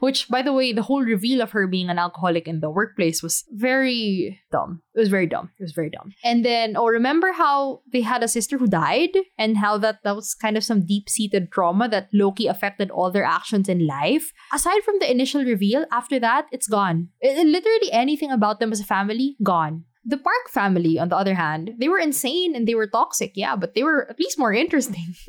which 0.00 0.28
by 0.28 0.42
the 0.42 0.52
way 0.52 0.72
the 0.72 0.82
whole 0.82 1.02
reveal 1.02 1.40
of 1.42 1.50
her 1.52 1.66
being 1.66 1.88
an 1.88 1.98
alcoholic 1.98 2.48
in 2.48 2.60
the 2.60 2.70
workplace 2.70 3.22
was 3.22 3.44
very 3.52 4.40
dumb. 4.50 4.82
It 4.94 4.98
was 4.98 5.08
very 5.08 5.26
dumb. 5.26 5.50
It 5.58 5.62
was 5.62 5.72
very 5.72 5.90
dumb. 5.90 6.12
And 6.24 6.44
then 6.44 6.76
oh 6.76 6.86
remember 6.86 7.32
how 7.32 7.82
they 7.92 8.00
had 8.00 8.22
a 8.22 8.28
sister 8.28 8.58
who 8.58 8.66
died? 8.66 9.10
And 9.38 9.58
how 9.58 9.78
that 9.78 10.02
that 10.04 10.16
was 10.16 10.34
kind 10.34 10.56
of 10.56 10.64
some 10.64 10.86
deep-seated 10.86 11.50
trauma 11.52 11.88
that 11.88 12.08
Loki 12.12 12.46
affected 12.46 12.90
all 12.90 13.10
their 13.10 13.24
actions 13.24 13.68
in 13.68 13.86
life? 13.86 14.32
Aside 14.52 14.82
from 14.82 14.98
the 14.98 15.10
initial 15.10 15.44
reveal 15.44 15.86
after 15.92 16.18
that, 16.20 16.46
it's 16.52 16.68
gone. 16.68 17.08
I- 17.24 17.42
literally 17.42 17.92
anything 17.92 18.30
about 18.30 18.60
them 18.60 18.72
as 18.72 18.80
a 18.80 18.84
family, 18.84 19.36
gone. 19.42 19.84
The 20.04 20.16
Park 20.16 20.48
family, 20.48 20.98
on 20.98 21.08
the 21.08 21.16
other 21.16 21.34
hand, 21.34 21.72
they 21.78 21.88
were 21.88 21.98
insane 21.98 22.56
and 22.56 22.66
they 22.66 22.74
were 22.74 22.86
toxic, 22.86 23.32
yeah, 23.34 23.54
but 23.56 23.74
they 23.74 23.82
were 23.82 24.08
at 24.08 24.18
least 24.18 24.38
more 24.38 24.52
interesting. 24.52 25.14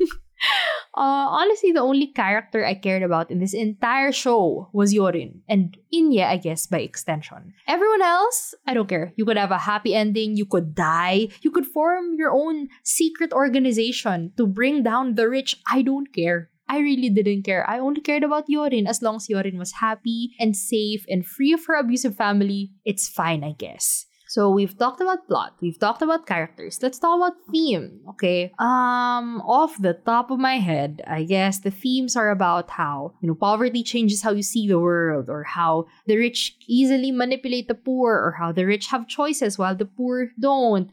uh, 0.96 1.28
honestly, 1.28 1.72
the 1.72 1.80
only 1.80 2.06
character 2.08 2.64
I 2.64 2.74
cared 2.74 3.02
about 3.02 3.30
in 3.30 3.38
this 3.38 3.54
entire 3.54 4.12
show 4.12 4.70
was 4.72 4.94
Yorin, 4.94 5.40
and 5.48 5.76
Inye, 5.92 6.24
I 6.24 6.36
guess, 6.38 6.66
by 6.66 6.80
extension. 6.80 7.54
Everyone 7.68 8.02
else, 8.02 8.54
I 8.66 8.74
don't 8.74 8.88
care. 8.88 9.12
You 9.16 9.24
could 9.24 9.36
have 9.36 9.50
a 9.50 9.58
happy 9.58 9.94
ending, 9.94 10.36
you 10.36 10.46
could 10.46 10.74
die, 10.74 11.28
you 11.42 11.50
could 11.50 11.66
form 11.66 12.16
your 12.16 12.32
own 12.32 12.68
secret 12.82 13.32
organization 13.32 14.32
to 14.36 14.46
bring 14.46 14.82
down 14.82 15.14
the 15.14 15.28
rich. 15.28 15.56
I 15.70 15.82
don't 15.82 16.12
care. 16.12 16.48
I 16.72 16.78
really 16.78 17.10
didn't 17.10 17.42
care. 17.42 17.68
I 17.68 17.78
only 17.78 18.00
cared 18.00 18.24
about 18.24 18.48
Yorin. 18.48 18.88
As 18.88 19.02
long 19.02 19.16
as 19.16 19.28
Yorin 19.28 19.58
was 19.58 19.72
happy 19.72 20.32
and 20.40 20.56
safe 20.56 21.04
and 21.06 21.20
free 21.20 21.52
of 21.52 21.66
her 21.66 21.76
abusive 21.76 22.16
family, 22.16 22.72
it's 22.86 23.12
fine, 23.12 23.44
I 23.44 23.52
guess. 23.52 24.06
So 24.32 24.48
we've 24.48 24.78
talked 24.78 25.02
about 25.02 25.28
plot, 25.28 25.60
we've 25.60 25.78
talked 25.78 26.00
about 26.00 26.24
characters. 26.24 26.78
Let's 26.80 26.98
talk 26.98 27.18
about 27.20 27.36
theme, 27.52 28.00
okay? 28.16 28.50
Um, 28.58 29.42
off 29.44 29.76
the 29.76 29.92
top 29.92 30.30
of 30.30 30.38
my 30.38 30.56
head, 30.56 31.02
I 31.06 31.24
guess 31.24 31.58
the 31.58 31.70
themes 31.70 32.16
are 32.16 32.30
about 32.30 32.70
how, 32.70 33.12
you 33.20 33.28
know, 33.28 33.34
poverty 33.34 33.82
changes 33.82 34.22
how 34.22 34.32
you 34.32 34.42
see 34.42 34.66
the 34.66 34.80
world, 34.80 35.28
or 35.28 35.44
how 35.44 35.84
the 36.06 36.16
rich 36.16 36.56
easily 36.66 37.12
manipulate 37.12 37.68
the 37.68 37.74
poor, 37.74 38.14
or 38.14 38.32
how 38.40 38.50
the 38.52 38.64
rich 38.64 38.86
have 38.86 39.06
choices 39.06 39.58
while 39.58 39.76
the 39.76 39.84
poor 39.84 40.30
don't. 40.40 40.88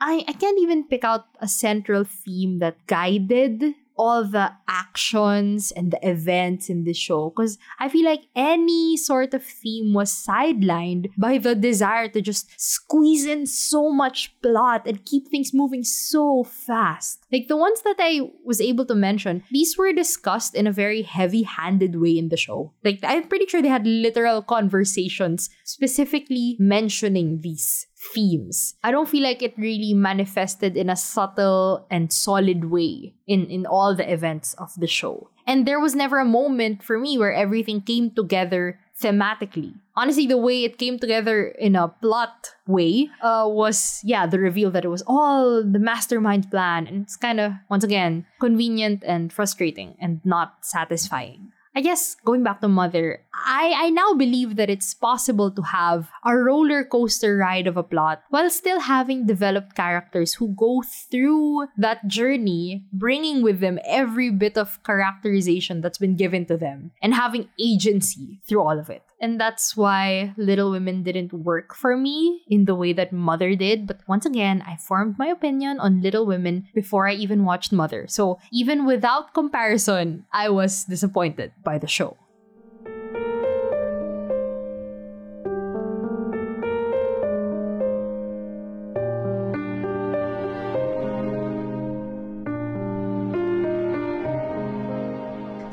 I, 0.00 0.22
I 0.28 0.32
can't 0.32 0.62
even 0.62 0.86
pick 0.86 1.02
out 1.02 1.26
a 1.40 1.48
central 1.48 2.04
theme 2.04 2.60
that 2.60 2.86
guided 2.86 3.74
all 3.96 4.24
the 4.24 4.52
actions 4.68 5.72
and 5.72 5.92
the 5.92 6.08
events 6.08 6.68
in 6.68 6.84
the 6.84 6.92
show 6.92 7.30
because 7.30 7.58
I 7.78 7.88
feel 7.88 8.04
like 8.04 8.22
any 8.34 8.96
sort 8.96 9.34
of 9.34 9.44
theme 9.44 9.94
was 9.94 10.12
sidelined 10.12 11.10
by 11.16 11.38
the 11.38 11.54
desire 11.54 12.08
to 12.08 12.20
just 12.20 12.48
squeeze 12.60 13.24
in 13.24 13.46
so 13.46 13.90
much 13.90 14.34
plot 14.42 14.86
and 14.86 15.04
keep 15.04 15.28
things 15.28 15.54
moving 15.54 15.84
so 15.84 16.44
fast. 16.44 17.24
Like 17.32 17.48
the 17.48 17.56
ones 17.56 17.82
that 17.82 17.96
I 17.98 18.30
was 18.44 18.60
able 18.60 18.86
to 18.86 18.94
mention, 18.94 19.42
these 19.50 19.76
were 19.78 19.92
discussed 19.92 20.54
in 20.54 20.66
a 20.66 20.72
very 20.72 21.02
heavy 21.02 21.42
handed 21.42 22.00
way 22.00 22.18
in 22.18 22.28
the 22.28 22.36
show. 22.36 22.72
Like 22.84 23.00
I'm 23.02 23.28
pretty 23.28 23.46
sure 23.46 23.62
they 23.62 23.68
had 23.68 23.86
literal 23.86 24.42
conversations 24.42 25.50
specifically 25.64 26.56
mentioning 26.58 27.40
these 27.40 27.86
themes. 28.12 28.74
I 28.82 28.90
don't 28.90 29.08
feel 29.08 29.22
like 29.22 29.42
it 29.42 29.54
really 29.56 29.94
manifested 29.94 30.76
in 30.76 30.90
a 30.90 30.96
subtle 30.96 31.86
and 31.90 32.12
solid 32.12 32.70
way 32.70 33.14
in, 33.26 33.46
in 33.46 33.66
all 33.66 33.94
the 33.94 34.10
events 34.10 34.54
of 34.54 34.72
the 34.76 34.86
show. 34.86 35.30
And 35.46 35.66
there 35.66 35.80
was 35.80 35.94
never 35.94 36.18
a 36.18 36.24
moment 36.24 36.82
for 36.82 36.98
me 36.98 37.18
where 37.18 37.32
everything 37.32 37.82
came 37.82 38.10
together 38.10 38.80
thematically. 39.00 39.74
Honestly, 39.96 40.26
the 40.26 40.38
way 40.38 40.64
it 40.64 40.78
came 40.78 40.98
together 40.98 41.48
in 41.48 41.76
a 41.76 41.88
plot 41.88 42.50
way 42.66 43.10
uh, 43.22 43.44
was, 43.46 44.00
yeah, 44.04 44.26
the 44.26 44.38
reveal 44.38 44.70
that 44.70 44.84
it 44.84 44.88
was 44.88 45.02
all 45.06 45.62
the 45.62 45.78
mastermind 45.78 46.50
plan. 46.50 46.86
And 46.86 47.02
it's 47.02 47.16
kind 47.16 47.40
of, 47.40 47.52
once 47.68 47.84
again, 47.84 48.26
convenient 48.40 49.04
and 49.06 49.32
frustrating 49.32 49.96
and 50.00 50.20
not 50.24 50.64
satisfying. 50.64 51.52
I 51.76 51.80
guess 51.80 52.14
going 52.24 52.44
back 52.44 52.60
to 52.60 52.68
Mother, 52.68 53.20
I, 53.34 53.74
I 53.76 53.90
now 53.90 54.14
believe 54.14 54.54
that 54.56 54.70
it's 54.70 54.94
possible 54.94 55.50
to 55.50 55.62
have 55.62 56.08
a 56.24 56.36
roller 56.36 56.84
coaster 56.84 57.36
ride 57.36 57.66
of 57.66 57.76
a 57.76 57.82
plot 57.82 58.22
while 58.30 58.48
still 58.48 58.78
having 58.78 59.26
developed 59.26 59.74
characters 59.74 60.34
who 60.34 60.54
go 60.54 60.82
through 60.82 61.66
that 61.76 62.06
journey, 62.06 62.86
bringing 62.92 63.42
with 63.42 63.58
them 63.58 63.80
every 63.84 64.30
bit 64.30 64.56
of 64.56 64.82
characterization 64.84 65.80
that's 65.80 65.98
been 65.98 66.14
given 66.14 66.46
to 66.46 66.56
them 66.56 66.92
and 67.02 67.12
having 67.12 67.48
agency 67.58 68.40
through 68.46 68.62
all 68.62 68.78
of 68.78 68.88
it. 68.88 69.02
And 69.20 69.40
that's 69.40 69.76
why 69.76 70.34
Little 70.36 70.70
Women 70.70 71.02
didn't 71.02 71.32
work 71.32 71.74
for 71.74 71.96
me 71.96 72.42
in 72.48 72.64
the 72.66 72.74
way 72.74 72.92
that 72.92 73.12
Mother 73.12 73.54
did. 73.54 73.86
But 73.86 74.00
once 74.06 74.26
again, 74.26 74.62
I 74.66 74.76
formed 74.76 75.16
my 75.18 75.28
opinion 75.28 75.80
on 75.80 76.02
Little 76.02 76.26
Women 76.26 76.66
before 76.74 77.08
I 77.08 77.14
even 77.14 77.44
watched 77.44 77.72
Mother. 77.72 78.06
So 78.08 78.38
even 78.52 78.84
without 78.84 79.32
comparison, 79.32 80.26
I 80.32 80.50
was 80.50 80.84
disappointed 80.84 81.52
by 81.62 81.78
the 81.78 81.86
show. 81.86 82.18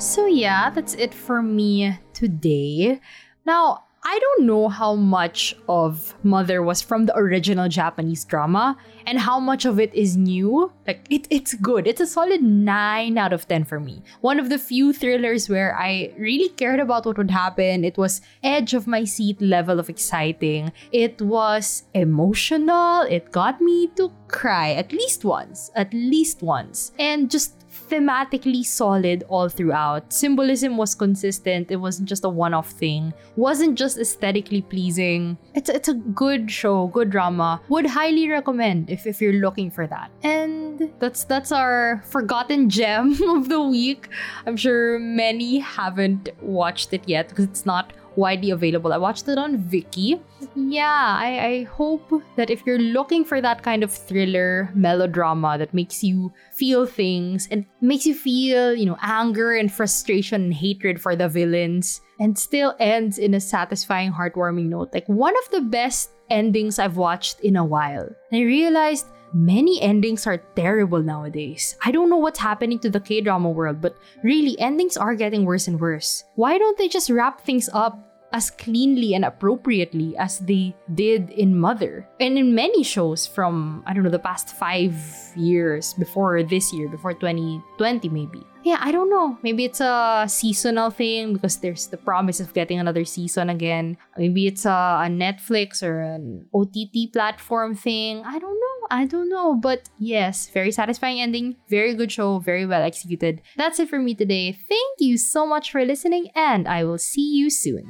So, 0.01 0.25
yeah, 0.25 0.71
that's 0.71 0.95
it 0.95 1.13
for 1.13 1.43
me 1.43 1.99
today. 2.11 2.99
Now, 3.45 3.83
I 4.03 4.17
don't 4.17 4.47
know 4.47 4.67
how 4.67 4.95
much 4.95 5.55
of 5.69 6.15
Mother 6.23 6.63
was 6.63 6.81
from 6.81 7.05
the 7.05 7.15
original 7.15 7.69
Japanese 7.69 8.25
drama 8.25 8.75
and 9.05 9.19
how 9.19 9.39
much 9.39 9.63
of 9.63 9.79
it 9.79 9.93
is 9.93 10.17
new. 10.17 10.71
Like, 10.87 11.05
it, 11.11 11.27
it's 11.29 11.53
good. 11.53 11.85
It's 11.85 12.01
a 12.01 12.07
solid 12.07 12.41
9 12.41 13.17
out 13.19 13.31
of 13.31 13.47
10 13.47 13.65
for 13.65 13.79
me. 13.79 14.01
One 14.21 14.39
of 14.39 14.49
the 14.49 14.57
few 14.57 14.91
thrillers 14.91 15.49
where 15.49 15.77
I 15.77 16.13
really 16.17 16.49
cared 16.49 16.79
about 16.79 17.05
what 17.05 17.17
would 17.17 17.29
happen. 17.29 17.85
It 17.85 17.95
was 17.95 18.21
edge 18.43 18.73
of 18.73 18.87
my 18.87 19.03
seat 19.03 19.39
level 19.39 19.79
of 19.79 19.87
exciting. 19.87 20.71
It 20.91 21.21
was 21.21 21.83
emotional. 21.93 23.03
It 23.03 23.31
got 23.31 23.61
me 23.61 23.87
to 23.97 24.11
cry 24.27 24.71
at 24.71 24.91
least 24.91 25.25
once. 25.25 25.69
At 25.75 25.93
least 25.93 26.41
once. 26.41 26.91
And 26.97 27.29
just 27.29 27.60
thematically 27.91 28.63
solid 28.63 29.23
all 29.27 29.49
throughout. 29.49 30.13
Symbolism 30.13 30.77
was 30.77 30.95
consistent. 30.95 31.69
It 31.69 31.75
wasn't 31.75 32.07
just 32.07 32.23
a 32.23 32.29
one-off 32.29 32.71
thing. 32.71 33.13
Wasn't 33.35 33.77
just 33.77 33.97
aesthetically 33.97 34.61
pleasing. 34.61 35.37
It's 35.53 35.69
it's 35.69 35.89
a 35.89 35.93
good 35.93 36.49
show, 36.49 36.87
good 36.87 37.09
drama. 37.09 37.61
Would 37.69 37.87
highly 37.87 38.29
recommend 38.29 38.89
if, 38.89 39.05
if 39.05 39.21
you're 39.21 39.41
looking 39.45 39.69
for 39.69 39.87
that. 39.87 40.09
And 40.23 40.91
that's 40.99 41.25
that's 41.25 41.51
our 41.51 42.03
forgotten 42.05 42.69
gem 42.69 43.17
of 43.35 43.49
the 43.49 43.61
week. 43.61 44.07
I'm 44.45 44.57
sure 44.57 44.99
many 44.99 45.59
haven't 45.59 46.29
watched 46.41 46.93
it 46.93 47.07
yet 47.07 47.29
because 47.29 47.45
it's 47.45 47.65
not 47.65 47.93
widely 48.15 48.51
available. 48.51 48.93
I 48.93 48.97
watched 48.97 49.27
it 49.27 49.37
on 49.37 49.57
Viki. 49.57 50.19
Yeah, 50.55 51.17
I, 51.19 51.45
I 51.45 51.63
hope 51.63 52.11
that 52.35 52.49
if 52.49 52.65
you're 52.65 52.79
looking 52.79 53.23
for 53.23 53.41
that 53.41 53.63
kind 53.63 53.83
of 53.83 53.91
thriller 53.91 54.69
melodrama 54.73 55.57
that 55.57 55.73
makes 55.73 56.03
you 56.03 56.33
feel 56.53 56.85
things 56.85 57.47
and 57.51 57.65
makes 57.81 58.05
you 58.05 58.13
feel, 58.13 58.73
you 58.73 58.85
know, 58.85 58.97
anger 59.01 59.53
and 59.53 59.71
frustration 59.71 60.43
and 60.43 60.53
hatred 60.53 61.01
for 61.01 61.15
the 61.15 61.29
villains 61.29 62.01
and 62.19 62.37
still 62.37 62.75
ends 62.79 63.17
in 63.17 63.33
a 63.33 63.39
satisfying, 63.39 64.11
heartwarming 64.11 64.67
note. 64.67 64.89
Like 64.93 65.07
one 65.07 65.35
of 65.37 65.51
the 65.51 65.61
best 65.61 66.11
endings 66.29 66.79
I've 66.79 66.97
watched 66.97 67.39
in 67.41 67.55
a 67.55 67.65
while. 67.65 68.09
I 68.31 68.41
realized 68.41 69.05
many 69.33 69.81
endings 69.81 70.27
are 70.27 70.37
terrible 70.55 71.01
nowadays. 71.01 71.77
I 71.83 71.91
don't 71.91 72.09
know 72.09 72.17
what's 72.17 72.39
happening 72.39 72.79
to 72.79 72.89
the 72.89 72.99
K 72.99 73.21
drama 73.21 73.49
world, 73.49 73.81
but 73.81 73.97
really, 74.23 74.59
endings 74.59 74.97
are 74.97 75.15
getting 75.15 75.45
worse 75.45 75.67
and 75.67 75.79
worse. 75.79 76.23
Why 76.35 76.57
don't 76.57 76.77
they 76.77 76.87
just 76.87 77.09
wrap 77.09 77.41
things 77.41 77.69
up 77.73 78.11
as 78.33 78.49
cleanly 78.49 79.13
and 79.13 79.25
appropriately 79.25 80.15
as 80.17 80.39
they 80.39 80.75
did 80.93 81.29
in 81.31 81.57
Mother. 81.57 82.07
And 82.19 82.37
in 82.37 82.55
many 82.55 82.83
shows 82.83 83.27
from, 83.27 83.83
I 83.85 83.93
don't 83.93 84.03
know, 84.03 84.09
the 84.09 84.19
past 84.19 84.55
five 84.55 84.95
years 85.35 85.93
before 85.93 86.43
this 86.43 86.73
year, 86.73 86.87
before 86.87 87.13
2020 87.13 88.09
maybe. 88.09 88.43
Yeah, 88.63 88.77
I 88.79 88.91
don't 88.91 89.09
know. 89.09 89.37
Maybe 89.41 89.65
it's 89.65 89.81
a 89.81 90.25
seasonal 90.29 90.91
thing 90.91 91.33
because 91.33 91.57
there's 91.57 91.87
the 91.87 91.97
promise 91.97 92.39
of 92.39 92.53
getting 92.53 92.79
another 92.79 93.05
season 93.05 93.49
again. 93.49 93.97
Maybe 94.17 94.45
it's 94.45 94.65
a, 94.65 95.01
a 95.01 95.09
Netflix 95.09 95.81
or 95.81 95.99
an 95.99 96.45
OTT 96.53 97.11
platform 97.11 97.73
thing. 97.73 98.23
I 98.23 98.37
don't 98.37 98.59
know. 98.59 98.70
I 98.91 99.05
don't 99.05 99.29
know. 99.29 99.55
But 99.55 99.89
yes, 99.97 100.49
very 100.49 100.71
satisfying 100.71 101.21
ending. 101.21 101.55
Very 101.69 101.95
good 101.95 102.11
show. 102.11 102.39
Very 102.39 102.65
well 102.65 102.83
executed. 102.83 103.41
That's 103.55 103.79
it 103.79 103.89
for 103.89 103.99
me 103.99 104.13
today. 104.13 104.51
Thank 104.51 104.99
you 104.99 105.17
so 105.17 105.47
much 105.47 105.71
for 105.71 105.83
listening, 105.85 106.27
and 106.35 106.67
I 106.67 106.83
will 106.83 106.99
see 106.99 107.23
you 107.23 107.49
soon. 107.49 107.87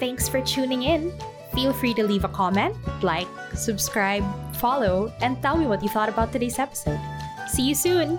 Thanks 0.00 0.26
for 0.26 0.40
tuning 0.40 0.82
in. 0.82 1.12
Feel 1.54 1.72
free 1.74 1.92
to 1.94 2.02
leave 2.02 2.24
a 2.24 2.32
comment, 2.32 2.74
like, 3.04 3.28
subscribe, 3.54 4.24
follow, 4.56 5.12
and 5.20 5.40
tell 5.42 5.54
me 5.54 5.66
what 5.66 5.82
you 5.82 5.90
thought 5.90 6.08
about 6.08 6.32
today's 6.32 6.58
episode. 6.58 6.98
See 7.46 7.62
you 7.68 7.74
soon! 7.74 8.18